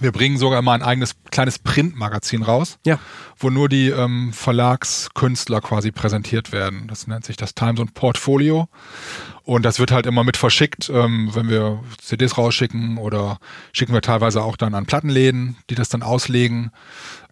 [0.00, 2.98] Wir bringen sogar mal ein eigenes kleines Printmagazin raus, ja.
[3.38, 6.88] wo nur die ähm, Verlagskünstler quasi präsentiert werden.
[6.88, 8.68] Das nennt sich das Times und Portfolio.
[9.44, 13.38] Und das wird halt immer mit verschickt, ähm, wenn wir CDs rausschicken oder
[13.72, 16.72] schicken wir teilweise auch dann an Plattenläden, die das dann auslegen.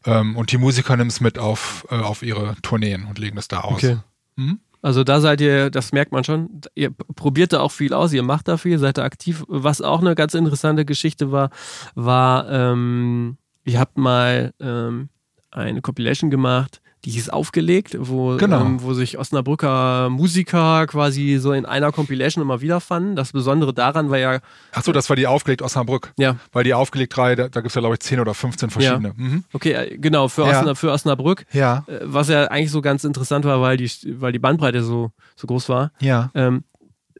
[0.04, 3.48] Ähm, und die Musiker nehmen es mit auf, äh, auf ihre Tourneen und legen das
[3.48, 3.82] da aus.
[3.82, 3.96] Okay.
[4.36, 4.60] Mhm.
[4.82, 8.24] Also da seid ihr, das merkt man schon, ihr probiert da auch viel aus, ihr
[8.24, 9.44] macht da viel, seid da aktiv.
[9.46, 11.50] Was auch eine ganz interessante Geschichte war,
[11.94, 15.08] war, ähm, ihr habt mal ähm,
[15.52, 18.60] eine Compilation gemacht, die hieß Aufgelegt, wo, genau.
[18.60, 23.16] ähm, wo sich Osnabrücker Musiker quasi so in einer Compilation immer wiederfanden.
[23.16, 24.38] Das Besondere daran war ja.
[24.70, 26.12] Achso, das war die Aufgelegt Osnabrück.
[26.16, 26.36] Ja.
[26.52, 29.08] Weil die Aufgelegt-Reihe, da, da gibt es ja, glaube ich, 10 oder 15 verschiedene.
[29.08, 29.14] Ja.
[29.16, 29.44] Mhm.
[29.52, 30.60] Okay, äh, genau, für, ja.
[30.60, 31.44] Osna, für Osnabrück.
[31.52, 31.84] Ja.
[31.88, 33.90] Äh, was ja eigentlich so ganz interessant war, weil die,
[34.20, 35.90] weil die Bandbreite so, so groß war.
[36.00, 36.30] Ja.
[36.34, 36.62] Ähm,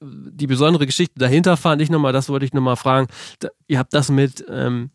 [0.01, 3.09] die besondere Geschichte dahinter fand ich nochmal, das wollte ich nochmal fragen.
[3.41, 4.45] Da, ihr habt das mit.
[4.49, 4.91] Ähm,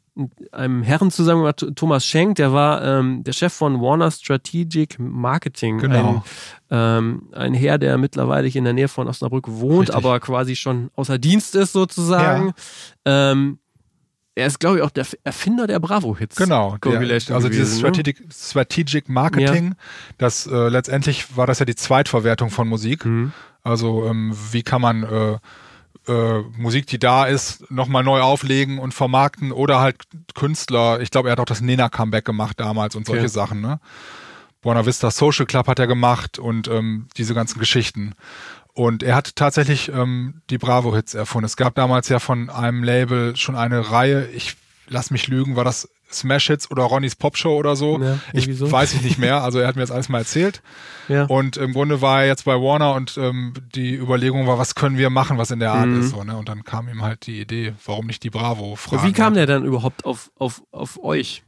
[0.51, 5.77] einem Herren zusammen, Thomas Schenk, der war ähm, der Chef von Warner Strategic Marketing.
[5.77, 6.23] Genau.
[6.69, 9.95] Ein, ähm, ein Herr, der mittlerweile in der Nähe von Osnabrück wohnt, Richtig.
[9.95, 12.53] aber quasi schon außer Dienst ist sozusagen.
[13.05, 13.31] Ja.
[13.31, 13.59] Ähm,
[14.37, 16.35] er ist, glaube ich, auch der Erfinder der Bravo-Hits.
[16.35, 16.77] Genau.
[16.77, 17.79] Der, also gewesen, dieses ne?
[17.79, 18.27] Strategic, ne?
[18.31, 19.75] Strategic Marketing, ja.
[20.19, 23.03] das äh, letztendlich war das ja die Zweitverwertung von Musik.
[23.05, 23.31] Mhm.
[23.63, 25.37] Also ähm, wie kann man äh,
[26.07, 30.03] äh, Musik, die da ist, nochmal neu auflegen und vermarkten oder halt
[30.35, 31.01] Künstler.
[31.01, 33.29] Ich glaube, er hat auch das Nena-Comeback gemacht damals und solche okay.
[33.29, 33.61] Sachen.
[33.61, 33.79] Ne?
[34.61, 38.13] Buena Vista Social Club hat er gemacht und ähm, diese ganzen Geschichten.
[38.73, 41.45] Und er hat tatsächlich ähm, die Bravo-Hits erfunden.
[41.45, 44.55] Es gab damals ja von einem Label schon eine Reihe, ich
[44.87, 48.01] lass mich lügen, war das Smash Hits oder Ronnys Popshow oder so.
[48.01, 48.71] Ja, ich so.
[48.71, 49.43] weiß ich nicht mehr.
[49.43, 50.61] Also er hat mir das alles mal erzählt.
[51.09, 51.23] Ja.
[51.23, 54.97] Und im Grunde war er jetzt bei Warner und ähm, die Überlegung war, was können
[54.97, 56.01] wir machen, was in der Art mhm.
[56.01, 56.09] ist.
[56.09, 56.35] So, ne?
[56.35, 59.07] Und dann kam ihm halt die Idee, warum nicht die Bravo fragen.
[59.07, 61.43] Wie kam der dann überhaupt auf, auf, auf euch?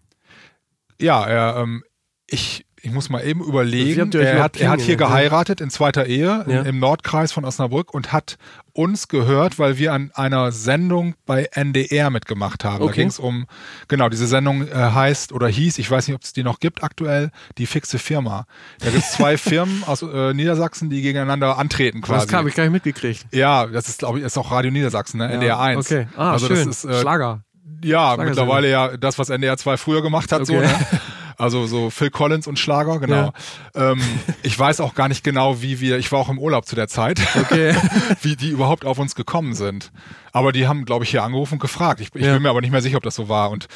[0.98, 1.84] Ja, er, ähm,
[2.26, 6.46] ich ich muss mal eben überlegen, er hat, er hat hier geheiratet in zweiter Ehe
[6.48, 6.62] ja.
[6.62, 8.38] im Nordkreis von Osnabrück und hat
[8.80, 12.82] uns gehört, weil wir an einer Sendung bei NDR mitgemacht haben.
[12.82, 12.88] Okay.
[12.88, 13.46] Da ging es um,
[13.90, 16.82] genau, diese Sendung äh, heißt oder hieß, ich weiß nicht, ob es die noch gibt
[16.82, 18.46] aktuell, die fixe Firma.
[18.80, 22.28] Da gibt es zwei Firmen aus äh, Niedersachsen, die gegeneinander antreten quasi.
[22.28, 23.26] Das habe ich gar nicht mitgekriegt.
[23.32, 25.30] Ja, das ist, glaube ich, ist auch Radio Niedersachsen, ne?
[25.30, 25.86] NDR 1.
[25.86, 26.66] Okay, ah, also schön.
[26.66, 27.44] Das ist, äh, Schlager.
[27.84, 30.42] Ja, mittlerweile ja das, was NDR 2 früher gemacht hat.
[30.42, 30.54] Okay.
[30.54, 30.70] So, ne?
[31.40, 33.32] Also so Phil Collins und Schlager, genau.
[33.74, 33.92] Ja.
[33.92, 34.02] Ähm,
[34.44, 36.90] ich weiß auch gar nicht genau, wie wir, ich war auch im Urlaub zu der
[36.90, 37.74] Zeit, okay.
[38.22, 39.94] wie die überhaupt auf uns gekommen sind.
[40.34, 42.02] Aber die haben, glaube ich, hier angerufen und gefragt.
[42.02, 42.34] Ich, ich ja.
[42.34, 43.52] bin mir aber nicht mehr sicher, ob das so war.
[43.52, 43.70] Und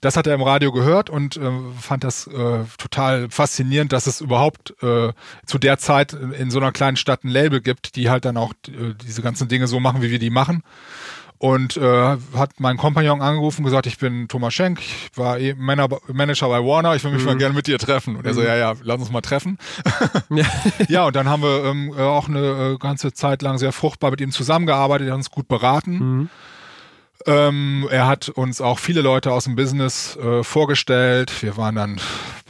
[0.00, 1.50] das hat er im Radio gehört und äh,
[1.80, 5.12] fand das äh, total faszinierend, dass es überhaupt äh,
[5.44, 8.52] zu der Zeit in so einer kleinen Stadt ein Label gibt, die halt dann auch
[8.68, 10.62] äh, diese ganzen Dinge so machen, wie wir die machen
[11.38, 15.54] und äh, hat meinen Kompagnon angerufen und gesagt, ich bin Thomas Schenk, ich war eh
[15.54, 17.28] Manager bei Warner, ich will mich mhm.
[17.28, 18.16] mal gerne mit dir treffen.
[18.16, 18.46] Und er so, mhm.
[18.46, 19.58] ja, ja, lass uns mal treffen.
[20.30, 20.44] ja.
[20.88, 24.10] ja, und dann haben wir ähm, äh, auch eine äh, ganze Zeit lang sehr fruchtbar
[24.10, 25.92] mit ihm zusammengearbeitet, er hat uns gut beraten.
[25.98, 26.28] Mhm.
[27.26, 31.42] Ähm, er hat uns auch viele Leute aus dem Business äh, vorgestellt.
[31.42, 32.00] Wir waren dann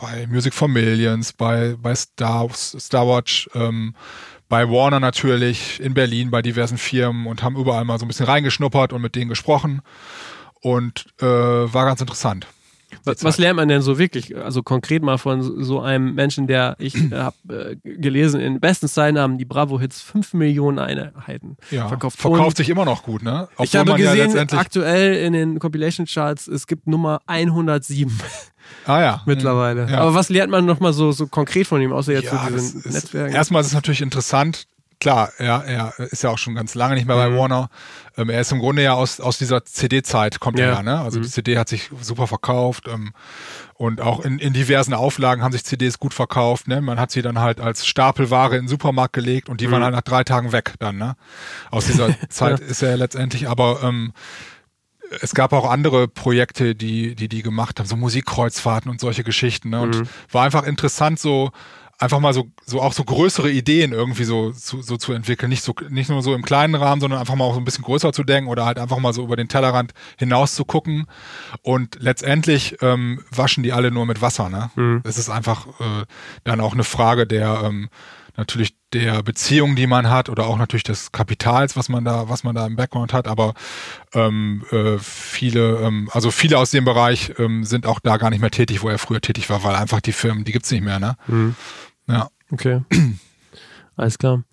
[0.01, 3.95] bei Music for Millions, bei, bei Star, Starwatch, ähm,
[4.49, 8.26] bei Warner natürlich, in Berlin, bei diversen Firmen und haben überall mal so ein bisschen
[8.26, 9.82] reingeschnuppert und mit denen gesprochen.
[10.61, 12.46] Und äh, war ganz interessant.
[13.05, 14.36] Was, was, lernt man denn so wirklich?
[14.36, 18.89] Also konkret mal von so einem Menschen, der ich äh, habe äh, gelesen, in besten
[18.89, 22.18] Zeiten haben die Bravo-Hits 5 Millionen Einheiten ja, verkauft.
[22.18, 23.49] Verkauft sich immer noch gut, ne?
[23.53, 28.11] Obwohl ich habe gesehen, ja aktuell in den Compilation-Charts, es gibt Nummer 107.
[28.86, 29.22] Ah ja.
[29.26, 29.91] Mittlerweile.
[29.91, 29.99] Ja.
[29.99, 32.93] Aber was lernt man nochmal so, so konkret von ihm, außer jetzt ja, so diesen
[32.93, 33.34] Netzwerken?
[33.34, 34.66] Erstmal ist es natürlich interessant,
[35.01, 37.36] klar, er, er ist ja auch schon ganz lange nicht mehr bei mhm.
[37.36, 37.70] Warner.
[38.16, 40.66] Ähm, er ist im Grunde ja aus, aus dieser CD-Zeit, kommt ja.
[40.66, 41.01] er ja, ne?
[41.01, 41.22] Also mhm.
[41.24, 43.12] die CD hat sich super verkauft ähm,
[43.74, 46.68] und auch in, in diversen Auflagen haben sich CDs gut verkauft.
[46.68, 46.80] Ne?
[46.80, 49.72] Man hat sie dann halt als Stapelware in den Supermarkt gelegt und die mhm.
[49.72, 50.99] waren halt nach drei Tagen weg dann.
[50.99, 51.16] Ne?
[51.70, 52.66] Aus dieser Zeit ja.
[52.66, 54.12] ist er letztendlich aber ähm,
[55.22, 59.70] es gab auch andere Projekte, die, die die gemacht haben, so Musikkreuzfahrten und solche Geschichten.
[59.70, 59.80] Ne?
[59.80, 60.09] Und mhm.
[60.30, 61.51] war einfach interessant, so
[61.99, 65.49] einfach mal so, so auch so größere Ideen irgendwie so, so, so zu entwickeln.
[65.49, 67.84] Nicht so, nicht nur so im kleinen Rahmen, sondern einfach mal auch so ein bisschen
[67.84, 71.07] größer zu denken oder halt einfach mal so über den Tellerrand hinaus zu gucken.
[71.62, 74.49] Und letztendlich ähm, waschen die alle nur mit Wasser.
[74.49, 74.70] Ne?
[74.76, 75.03] Mhm.
[75.05, 76.05] Es ist einfach äh,
[76.44, 77.88] dann auch eine Frage der ähm,
[78.38, 82.44] natürlich der Beziehung, die man hat oder auch natürlich des Kapitals, was man da, was
[82.44, 83.26] man da im Background hat.
[83.26, 83.53] Aber
[84.14, 88.40] ähm, äh, viele, ähm, also viele aus dem Bereich ähm, sind auch da gar nicht
[88.40, 91.01] mehr tätig, wo er früher tätig war, weil einfach die Firmen, die gibt's nicht mehr.
[91.01, 91.16] Ne?
[91.26, 91.57] Mhm.
[92.09, 92.31] Ja.
[92.51, 92.83] Okay.
[93.97, 94.45] Alles klar.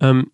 [0.00, 0.30] Ähm,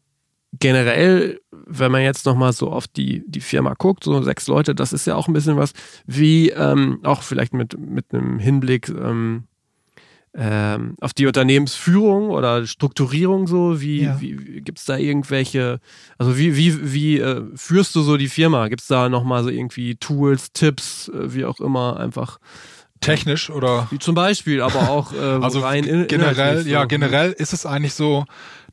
[0.59, 4.93] generell, wenn man jetzt nochmal so auf die, die Firma guckt, so sechs Leute, das
[4.93, 5.73] ist ja auch ein bisschen was,
[6.07, 9.45] wie ähm, auch vielleicht mit, mit einem Hinblick ähm,
[10.37, 13.81] ähm, auf die Unternehmensführung oder Strukturierung so?
[13.81, 14.21] Wie, ja.
[14.21, 15.79] wie, gibt es da irgendwelche,
[16.19, 18.69] also wie, wie, wie äh, führst du so die Firma?
[18.69, 22.39] Gibt es da nochmal so irgendwie Tools, Tipps, äh, wie auch immer, einfach
[23.05, 27.53] technisch oder wie zum Beispiel, aber auch äh, also rein in, generell, ja generell ist
[27.53, 28.25] es eigentlich so,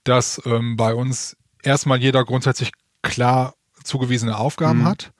[0.03, 2.71] dass ähm, bei uns erstmal jeder grundsätzlich
[3.01, 4.85] klar zugewiesene Aufgaben mhm.
[4.85, 5.11] hat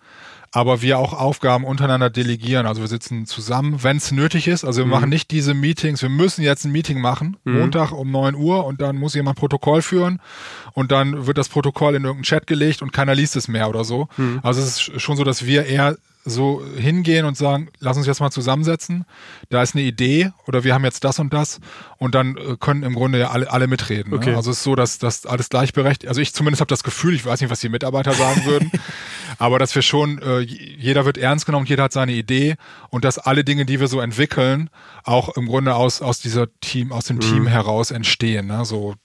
[0.51, 2.65] aber wir auch Aufgaben untereinander delegieren.
[2.65, 4.65] Also wir sitzen zusammen, wenn es nötig ist.
[4.65, 4.91] Also wir mhm.
[4.91, 7.59] machen nicht diese Meetings, wir müssen jetzt ein Meeting machen, mhm.
[7.59, 10.19] Montag um 9 Uhr und dann muss jemand Protokoll führen
[10.73, 13.85] und dann wird das Protokoll in irgendeinen Chat gelegt und keiner liest es mehr oder
[13.85, 14.09] so.
[14.17, 14.41] Mhm.
[14.43, 18.19] Also es ist schon so, dass wir eher so hingehen und sagen, lass uns jetzt
[18.19, 19.05] mal zusammensetzen,
[19.49, 21.59] da ist eine Idee oder wir haben jetzt das und das
[21.97, 24.11] und dann äh, können im Grunde ja alle, alle mitreden.
[24.11, 24.17] Ne?
[24.17, 24.31] Okay.
[24.31, 24.37] Ne?
[24.37, 27.25] Also es ist so, dass das alles gleichberechtigt, also ich zumindest habe das Gefühl, ich
[27.25, 28.71] weiß nicht, was die Mitarbeiter sagen würden,
[29.39, 32.55] aber dass wir schon, äh, jeder wird ernst genommen, jeder hat seine Idee
[32.89, 34.69] und dass alle Dinge, die wir so entwickeln,
[35.03, 37.21] auch im Grunde aus, aus dieser Team, aus dem mhm.
[37.21, 38.47] Team heraus entstehen.
[38.47, 38.65] Ne?
[38.65, 38.95] So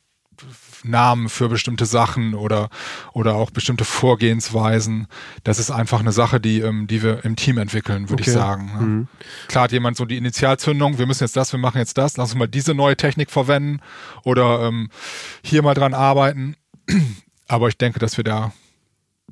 [0.84, 2.68] Namen für bestimmte Sachen oder,
[3.12, 5.06] oder auch bestimmte Vorgehensweisen.
[5.44, 8.30] Das ist einfach eine Sache, die, ähm, die wir im Team entwickeln, würde okay.
[8.30, 8.66] ich sagen.
[8.74, 8.80] Ne?
[8.80, 9.08] Mhm.
[9.48, 12.30] Klar hat jemand so die Initialzündung, wir müssen jetzt das, wir machen jetzt das, lass
[12.30, 13.80] uns mal diese neue Technik verwenden
[14.24, 14.90] oder ähm,
[15.42, 16.56] hier mal dran arbeiten.
[17.48, 18.52] Aber ich denke, dass wir da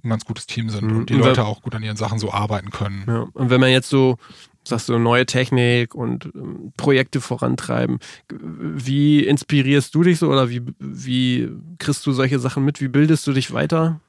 [0.02, 0.96] ein ganz gutes Team sind mhm.
[0.98, 3.04] und die Leute auch gut an ihren Sachen so arbeiten können.
[3.06, 3.26] Ja.
[3.32, 4.18] Und wenn man jetzt so
[4.64, 7.98] sagst du, neue Technik und ähm, Projekte vorantreiben.
[8.28, 12.80] Wie inspirierst du dich so oder wie, wie kriegst du solche Sachen mit?
[12.80, 14.00] Wie bildest du dich weiter?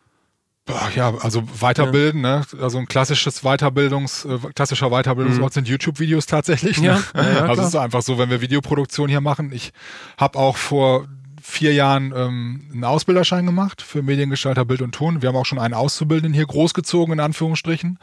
[0.95, 2.39] Ja, also weiterbilden, ja.
[2.39, 2.45] ne?
[2.60, 5.53] Also ein klassisches Weiterbildungs, äh, klassischer Weiterbildungsort mhm.
[5.53, 6.82] sind YouTube-Videos tatsächlich.
[6.82, 7.03] Ne?
[7.14, 9.51] Ja, ja, also es ist einfach so, wenn wir Videoproduktion hier machen.
[9.51, 9.74] Ich
[10.18, 11.08] habe auch vor
[11.46, 15.22] vier Jahren ähm, einen Ausbilderschein gemacht für Mediengestalter Bild und Ton.
[15.22, 18.00] Wir haben auch schon einen Auszubildenden hier großgezogen, in Anführungsstrichen.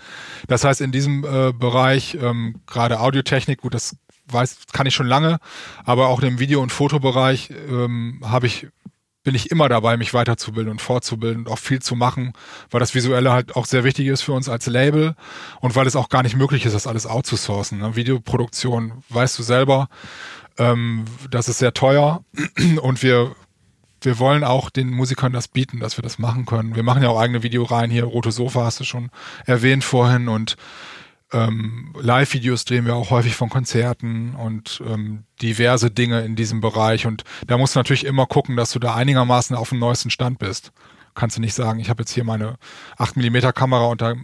[0.46, 5.08] Das heißt, in diesem äh, Bereich, ähm, gerade Audiotechnik, gut, das weiß, kann ich schon
[5.08, 5.38] lange,
[5.84, 8.68] aber auch im Video- und Fotobereich ähm, habe ich
[9.24, 12.32] bin ich immer dabei, mich weiterzubilden und fortzubilden und auch viel zu machen,
[12.70, 15.14] weil das Visuelle halt auch sehr wichtig ist für uns als Label
[15.60, 17.78] und weil es auch gar nicht möglich ist, das alles outzusourcen.
[17.78, 17.94] Ne?
[17.94, 19.88] Videoproduktion, weißt du selber,
[20.62, 22.24] ähm, das ist sehr teuer
[22.82, 23.34] und wir,
[24.00, 26.74] wir wollen auch den Musikern das bieten, dass wir das machen können.
[26.76, 28.04] Wir machen ja auch eigene Videoreihen hier.
[28.04, 29.10] Rote Sofa hast du schon
[29.46, 30.56] erwähnt vorhin und
[31.32, 37.06] ähm, Live-Videos drehen wir auch häufig von Konzerten und ähm, diverse Dinge in diesem Bereich.
[37.06, 40.38] Und da musst du natürlich immer gucken, dass du da einigermaßen auf dem neuesten Stand
[40.38, 40.72] bist.
[41.14, 42.56] Kannst du nicht sagen, ich habe jetzt hier meine
[42.98, 44.14] 8 mm Kamera und da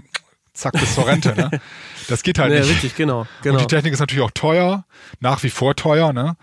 [0.59, 1.35] zack bis zur Rente.
[1.35, 1.51] Ne?
[2.09, 2.71] Das geht halt ja, nicht.
[2.71, 3.57] Richtig, genau, genau.
[3.57, 4.87] Und die Technik ist natürlich auch teuer,
[5.21, 6.15] nach wie vor teuer.
[6.15, 6.37] Ne?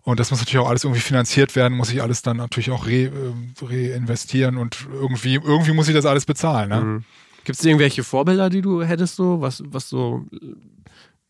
[0.00, 2.86] Und das muss natürlich auch alles irgendwie finanziert werden, muss ich alles dann natürlich auch
[2.86, 6.70] re, äh, reinvestieren und irgendwie, irgendwie muss ich das alles bezahlen.
[6.70, 6.80] Ne?
[6.80, 7.04] Mhm.
[7.44, 10.24] Gibt es irgendwelche Vorbilder, die du hättest, so, was, was so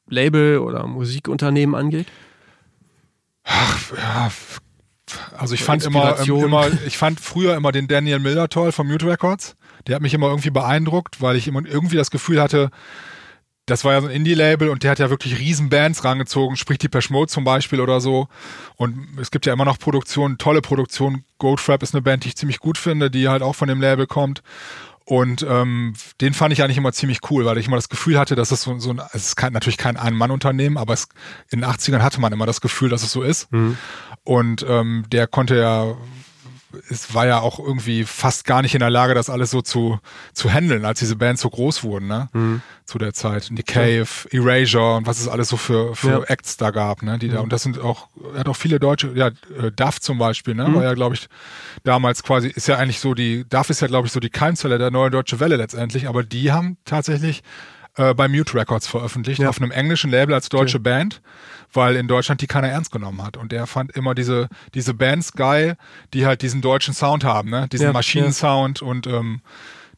[0.09, 2.07] Label oder Musikunternehmen angeht?
[3.43, 4.31] Ach, ja,
[5.37, 8.87] also ich fand immer, ähm, immer, ich fand früher immer den Daniel Miller toll von
[8.87, 9.57] Mute Records.
[9.87, 12.71] Der hat mich immer irgendwie beeindruckt, weil ich immer irgendwie das Gefühl hatte,
[13.67, 16.79] das war ja so ein Indie-Label und der hat ja wirklich riesen Bands rangezogen, sprich
[16.79, 18.29] die Mode zum Beispiel oder so.
[18.77, 21.25] Und es gibt ja immer noch Produktionen, tolle Produktionen.
[21.39, 24.07] Goldfrap ist eine Band, die ich ziemlich gut finde, die halt auch von dem Label
[24.07, 24.43] kommt.
[25.05, 28.35] Und ähm, den fand ich eigentlich immer ziemlich cool, weil ich immer das Gefühl hatte,
[28.35, 31.09] dass es so, so ein, es ist kein, natürlich kein Ein-Mann-Unternehmen, aber es,
[31.51, 33.51] in den 80ern hatte man immer das Gefühl, dass es so ist.
[33.53, 33.79] Mhm.
[34.25, 35.95] Und ähm, der konnte ja
[36.91, 39.99] es war ja auch irgendwie fast gar nicht in der Lage, das alles so zu,
[40.33, 42.29] zu handeln, als diese Bands so groß wurden, ne?
[42.33, 42.63] Mhm.
[42.85, 43.51] Zu der Zeit.
[43.55, 44.41] The Cave, ja.
[44.41, 46.23] Erasure und was es alles so für, für ja.
[46.25, 47.19] Acts da gab, ne?
[47.19, 47.33] Die mhm.
[47.33, 50.55] da, und das sind auch, er hat auch viele deutsche, ja, äh, Duff zum Beispiel,
[50.55, 50.69] ne?
[50.69, 50.75] Mhm.
[50.75, 51.29] War ja, glaube ich,
[51.85, 54.79] damals quasi, ist ja eigentlich so die, Duff ist ja, glaube ich, so die Keimzelle
[54.79, 57.43] der neuen Deutsche Welle letztendlich, aber die haben tatsächlich
[57.97, 59.49] äh, bei Mute Records veröffentlicht, ja.
[59.49, 60.91] auf einem englischen Label als deutsche okay.
[60.91, 61.21] Band
[61.73, 63.37] weil in Deutschland die keiner ernst genommen hat.
[63.37, 65.77] Und er fand immer diese, diese Bands geil,
[66.15, 67.69] die halt diesen deutschen Sound haben, ne?
[67.71, 68.87] diesen ja, Maschinensound ja.
[68.87, 69.41] und ähm,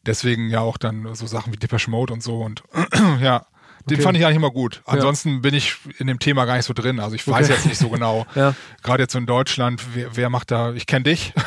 [0.05, 2.63] deswegen ja auch dann so Sachen wie Depeche Mode und so und
[3.21, 3.45] ja,
[3.89, 4.03] Den okay.
[4.03, 4.81] fand ich eigentlich immer gut.
[4.85, 5.39] Ansonsten ja.
[5.39, 6.99] bin ich in dem Thema gar nicht so drin.
[6.99, 7.55] Also ich weiß okay.
[7.55, 8.25] jetzt nicht so genau.
[8.35, 8.53] ja.
[8.83, 11.33] Gerade jetzt in Deutschland, wer, wer macht da, ich kenne dich.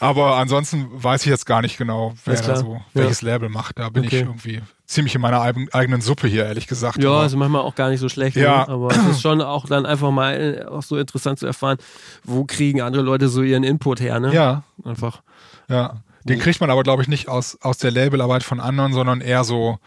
[0.00, 3.78] Aber ansonsten weiß ich jetzt gar nicht genau, wer da so, welches Label macht.
[3.78, 4.16] Da bin okay.
[4.16, 7.02] ich irgendwie ziemlich in meiner eigenen Suppe hier, ehrlich gesagt.
[7.02, 8.36] Ja, ist manchmal auch gar nicht so schlecht.
[8.36, 8.66] Ja.
[8.66, 8.68] Ne?
[8.68, 11.78] Aber es ist schon auch dann einfach mal äh, auch so interessant zu erfahren,
[12.24, 14.34] wo kriegen andere Leute so ihren Input her, ne?
[14.34, 14.64] Ja.
[14.84, 15.22] Einfach.
[15.68, 16.02] Ja.
[16.24, 19.44] Den kriegt man aber, glaube ich, nicht aus, aus der Labelarbeit von anderen, sondern eher
[19.44, 19.78] so,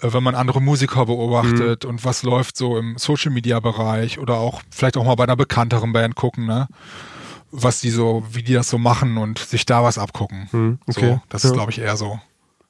[0.00, 1.90] äh, wenn man andere Musiker beobachtet mhm.
[1.90, 5.36] und was läuft so im Social Media Bereich oder auch vielleicht auch mal bei einer
[5.36, 6.68] bekannteren Band gucken, ne?
[7.50, 10.48] Was die so, wie die das so machen und sich da was abgucken.
[10.52, 10.78] Mhm.
[10.86, 11.12] Okay.
[11.12, 11.48] So, das ja.
[11.48, 12.20] ist, glaube ich, eher so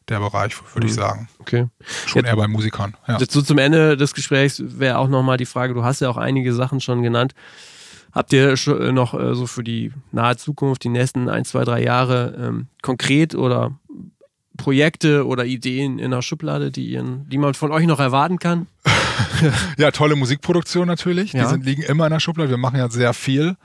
[0.08, 0.90] der Bereich, würde mhm.
[0.90, 1.28] ich sagen.
[1.40, 1.66] Okay.
[2.06, 2.96] Schon Jetzt, eher bei Musikern.
[3.06, 3.18] Ja.
[3.18, 6.16] Jetzt so zum Ende des Gesprächs wäre auch nochmal die Frage, du hast ja auch
[6.16, 7.34] einige Sachen schon genannt.
[8.12, 11.82] Habt ihr äh, noch äh, so für die nahe Zukunft, die nächsten ein, zwei, drei
[11.82, 13.78] Jahre ähm, konkret oder
[14.56, 18.66] Projekte oder Ideen in der Schublade, die, ihren, die man von euch noch erwarten kann?
[19.78, 21.32] ja, tolle Musikproduktion natürlich.
[21.32, 21.44] Ja.
[21.44, 22.50] Die sind, liegen immer in der Schublade.
[22.50, 23.56] Wir machen ja sehr viel.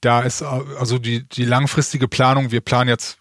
[0.00, 0.46] Da ist äh,
[0.78, 2.50] also die, die langfristige Planung.
[2.50, 3.18] Wir planen jetzt,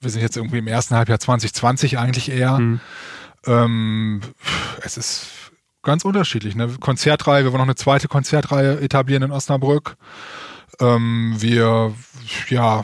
[0.00, 2.58] wir sind jetzt irgendwie im ersten Halbjahr 2020 eigentlich eher.
[2.58, 2.80] Mhm.
[3.46, 4.20] Ähm,
[4.82, 5.26] es ist
[5.82, 6.54] ganz unterschiedlich.
[6.54, 9.96] Eine Konzertreihe, wir wollen noch eine zweite Konzertreihe etablieren in Osnabrück.
[10.80, 11.94] Ähm, wir,
[12.48, 12.82] ja,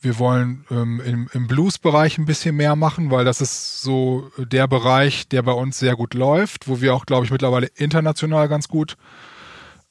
[0.00, 4.66] wir wollen ähm, im, im Blues-Bereich ein bisschen mehr machen, weil das ist so der
[4.66, 8.68] Bereich, der bei uns sehr gut läuft, wo wir auch, glaube ich, mittlerweile international ganz
[8.68, 8.96] gut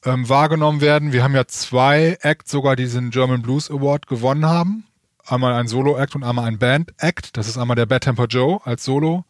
[0.04, 1.14] ähm, wahrgenommen werden.
[1.14, 4.86] Wir haben ja zwei Acts sogar diesen German Blues Award gewonnen haben.
[5.26, 7.38] Einmal ein Solo-Act und einmal ein Band-Act.
[7.38, 9.24] Das ist einmal der Bad Temper Joe als Solo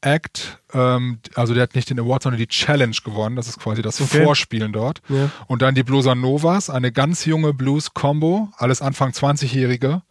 [0.00, 3.36] Act, ähm, also der hat nicht den Award, sondern die Challenge gewonnen.
[3.36, 4.24] Das ist quasi das okay.
[4.24, 5.00] Vorspielen dort.
[5.08, 5.30] Ja.
[5.46, 10.02] Und dann die Blueser Novas, eine ganz junge Blues-Combo, alles Anfang 20-Jährige.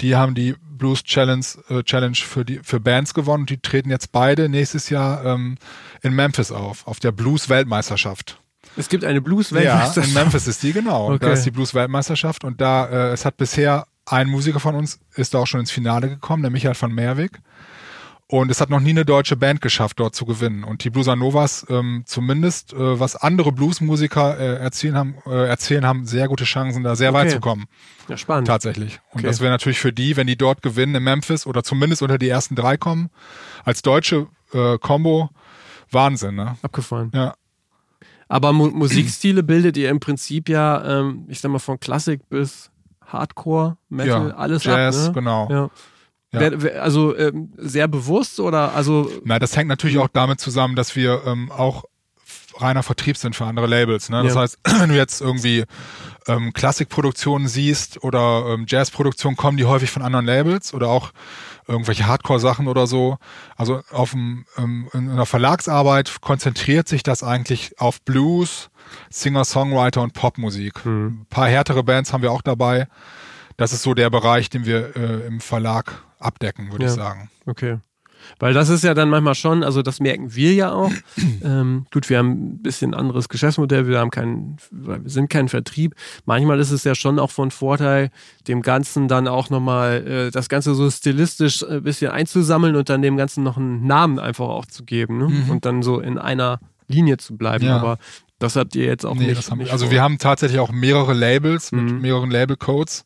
[0.00, 3.90] Die haben die Blues Challenge, äh, Challenge für, die, für Bands gewonnen und die treten
[3.90, 5.56] jetzt beide nächstes Jahr ähm,
[6.02, 8.40] in Memphis auf, auf der Blues-Weltmeisterschaft.
[8.76, 9.96] Es gibt eine Blues-Weltmeisterschaft.
[9.96, 11.12] Ja, in Memphis ist die, genau.
[11.12, 11.18] Okay.
[11.20, 15.34] Da ist die Blues-Weltmeisterschaft und da, äh, es hat bisher ein Musiker von uns ist
[15.34, 17.40] da auch schon ins Finale gekommen, der Michael van Merwig.
[18.30, 20.62] Und es hat noch nie eine deutsche Band geschafft, dort zu gewinnen.
[20.62, 25.84] Und die Bluesa Novas, ähm, zumindest äh, was andere Bluesmusiker äh, erzählen, haben, äh, erzählen,
[25.84, 27.18] haben sehr gute Chancen, da sehr okay.
[27.18, 27.64] weit zu kommen.
[28.08, 28.46] Ja, spannend.
[28.46, 29.00] Tatsächlich.
[29.10, 29.26] Und okay.
[29.26, 32.28] das wäre natürlich für die, wenn die dort gewinnen in Memphis oder zumindest unter die
[32.28, 33.10] ersten drei kommen,
[33.64, 35.30] als deutsche äh, Combo,
[35.90, 36.36] Wahnsinn.
[36.36, 36.56] Ne?
[36.62, 37.10] Abgefallen.
[37.12, 37.34] Ja.
[38.28, 42.70] Aber Mu Musikstile bildet ihr im Prinzip ja, ähm, ich sag mal, von Klassik bis
[43.04, 45.20] Hardcore, Metal, ja, alles Jazz, ab, ne?
[45.20, 45.48] genau.
[45.50, 45.70] Ja.
[46.32, 46.40] Ja.
[46.80, 49.10] Also ähm, sehr bewusst oder also.
[49.24, 51.84] Na, das hängt natürlich auch damit zusammen, dass wir ähm, auch
[52.56, 54.08] reiner Vertrieb sind für andere Labels.
[54.08, 54.22] Ne?
[54.22, 54.40] Das ja.
[54.40, 55.64] heißt, wenn du jetzt irgendwie
[56.26, 61.12] ähm, Klassikproduktionen siehst oder ähm, Jazzproduktionen, kommen die häufig von anderen Labels oder auch
[61.66, 63.18] irgendwelche Hardcore-Sachen oder so.
[63.56, 68.70] Also auf dem, ähm, in einer Verlagsarbeit konzentriert sich das eigentlich auf Blues,
[69.10, 70.84] Singer-Songwriter und Popmusik.
[70.84, 71.06] Mhm.
[71.22, 72.88] Ein paar härtere Bands haben wir auch dabei.
[73.56, 76.90] Das ist so der Bereich, den wir äh, im Verlag abdecken, würde ja.
[76.90, 77.30] ich sagen.
[77.46, 77.78] Okay.
[78.38, 80.92] Weil das ist ja dann manchmal schon, also das merken wir ja auch.
[81.44, 85.94] ähm, gut, wir haben ein bisschen anderes Geschäftsmodell, wir haben keinen, wir sind kein Vertrieb.
[86.24, 88.10] Manchmal ist es ja schon auch von Vorteil,
[88.48, 93.02] dem Ganzen dann auch nochmal äh, das Ganze so stilistisch ein bisschen einzusammeln und dann
[93.02, 95.28] dem Ganzen noch einen Namen einfach auch zu geben ne?
[95.28, 95.50] mhm.
[95.50, 97.64] und dann so in einer Linie zu bleiben.
[97.64, 97.76] Ja.
[97.76, 97.98] Aber
[98.38, 99.56] das habt ihr jetzt auch nee, nicht.
[99.56, 99.92] nicht also vor.
[99.92, 101.84] wir haben tatsächlich auch mehrere Labels mhm.
[101.84, 103.04] mit mehreren Labelcodes.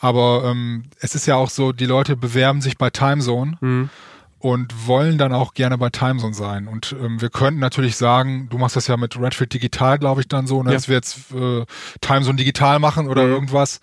[0.00, 3.90] Aber ähm, es ist ja auch so, die Leute bewerben sich bei Timezone mhm.
[4.38, 6.68] und wollen dann auch gerne bei Timezone sein.
[6.68, 10.28] Und ähm, wir könnten natürlich sagen, du machst das ja mit Redfield Digital, glaube ich,
[10.28, 10.74] dann so, ne, ja.
[10.74, 11.64] dass wir jetzt äh,
[12.00, 13.32] Timezone digital machen oder mhm.
[13.32, 13.80] irgendwas.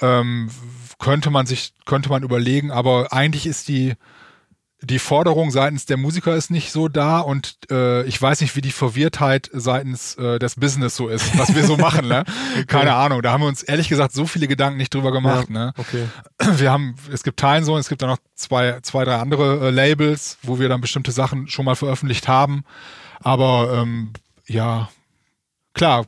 [0.00, 0.50] Ähm,
[0.98, 3.94] könnte man sich, könnte man überlegen, aber eigentlich ist die
[4.80, 8.60] die Forderung seitens der Musiker ist nicht so da und äh, ich weiß nicht, wie
[8.60, 12.06] die Verwirrtheit seitens äh, des Business so ist, was wir so machen.
[12.06, 12.24] Ne?
[12.52, 12.64] okay.
[12.66, 13.22] Keine Ahnung.
[13.22, 15.48] Da haben wir uns ehrlich gesagt so viele Gedanken nicht drüber gemacht.
[15.48, 15.72] Ja, ne?
[15.76, 16.06] okay.
[16.58, 19.70] Wir haben, es gibt Teilen so, es gibt dann noch zwei, zwei, drei andere äh,
[19.70, 22.64] Labels, wo wir dann bestimmte Sachen schon mal veröffentlicht haben.
[23.20, 24.12] Aber ähm,
[24.46, 24.88] ja,
[25.74, 26.06] klar,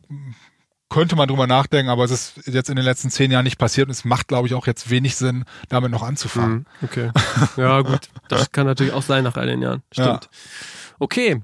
[0.91, 3.87] könnte man drüber nachdenken, aber es ist jetzt in den letzten zehn Jahren nicht passiert
[3.87, 6.67] und es macht, glaube ich, auch jetzt wenig Sinn, damit noch anzufangen.
[6.81, 7.11] Mhm, okay.
[7.57, 8.09] Ja, gut.
[8.29, 9.83] Das kann natürlich auch sein nach all den Jahren.
[9.93, 10.25] Stimmt.
[10.25, 10.31] Ja.
[10.99, 11.43] Okay.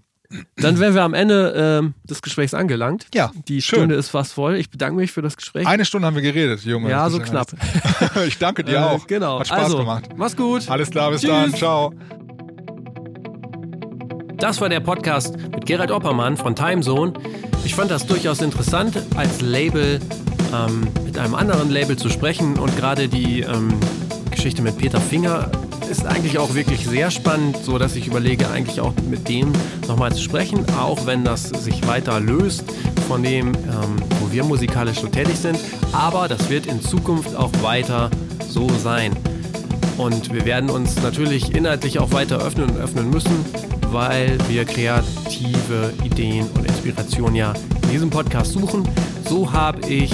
[0.57, 3.07] Dann wären wir am Ende ähm, des Gesprächs angelangt.
[3.15, 3.31] Ja.
[3.47, 3.79] Die schön.
[3.79, 4.57] Stunde ist fast voll.
[4.57, 5.67] Ich bedanke mich für das Gespräch.
[5.67, 6.91] Eine Stunde haben wir geredet, Junge.
[6.91, 7.49] Ja, so knapp.
[8.27, 9.07] ich danke dir äh, auch.
[9.07, 9.39] Genau.
[9.39, 10.09] Hat Spaß also, gemacht.
[10.17, 10.69] Mach's gut.
[10.69, 11.31] Alles klar, bis Tschüss.
[11.31, 11.55] dann.
[11.55, 11.95] Ciao.
[14.39, 17.15] Das war der Podcast mit Gerald Oppermann von Timezone.
[17.65, 19.99] Ich fand das durchaus interessant, als Label
[20.55, 23.73] ähm, mit einem anderen Label zu sprechen und gerade die ähm,
[24.31, 25.51] Geschichte mit Peter Finger
[25.91, 29.53] ist eigentlich auch wirklich sehr spannend, so dass ich überlege, eigentlich auch mit dem
[29.89, 32.65] nochmal zu sprechen, auch wenn das sich weiter löst
[33.09, 35.59] von dem, ähm, wo wir musikalisch so tätig sind.
[35.93, 38.11] Aber das wird in Zukunft auch weiter
[38.47, 39.17] so sein.
[39.97, 43.45] Und wir werden uns natürlich inhaltlich auch weiter öffnen und öffnen müssen,
[43.91, 48.87] weil wir kreative Ideen und Inspiration ja in diesem Podcast suchen.
[49.29, 50.13] So habe ich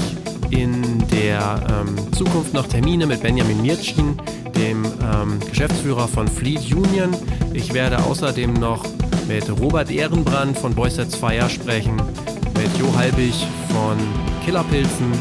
[0.50, 4.16] in der ähm, Zukunft noch Termine mit Benjamin Mirtschin,
[4.54, 7.10] dem ähm, Geschäftsführer von Fleet Union.
[7.52, 8.84] Ich werde außerdem noch
[9.26, 13.34] mit Robert Ehrenbrand von Boys Sets Fire sprechen, mit Jo Halbig
[13.68, 13.96] von
[14.44, 15.12] Killerpilzen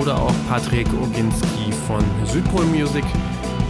[0.00, 3.04] oder auch Patrick Oginski von Südpol Music.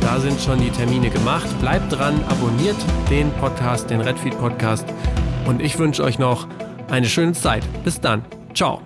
[0.02, 1.46] Da sind schon die Termine gemacht.
[1.60, 2.76] Bleibt dran, abonniert
[3.08, 4.84] den Podcast, den Redfeed Podcast.
[5.46, 6.48] Und ich wünsche euch noch
[6.90, 7.62] eine schöne Zeit.
[7.84, 8.24] Bis dann.
[8.52, 8.82] Ciao.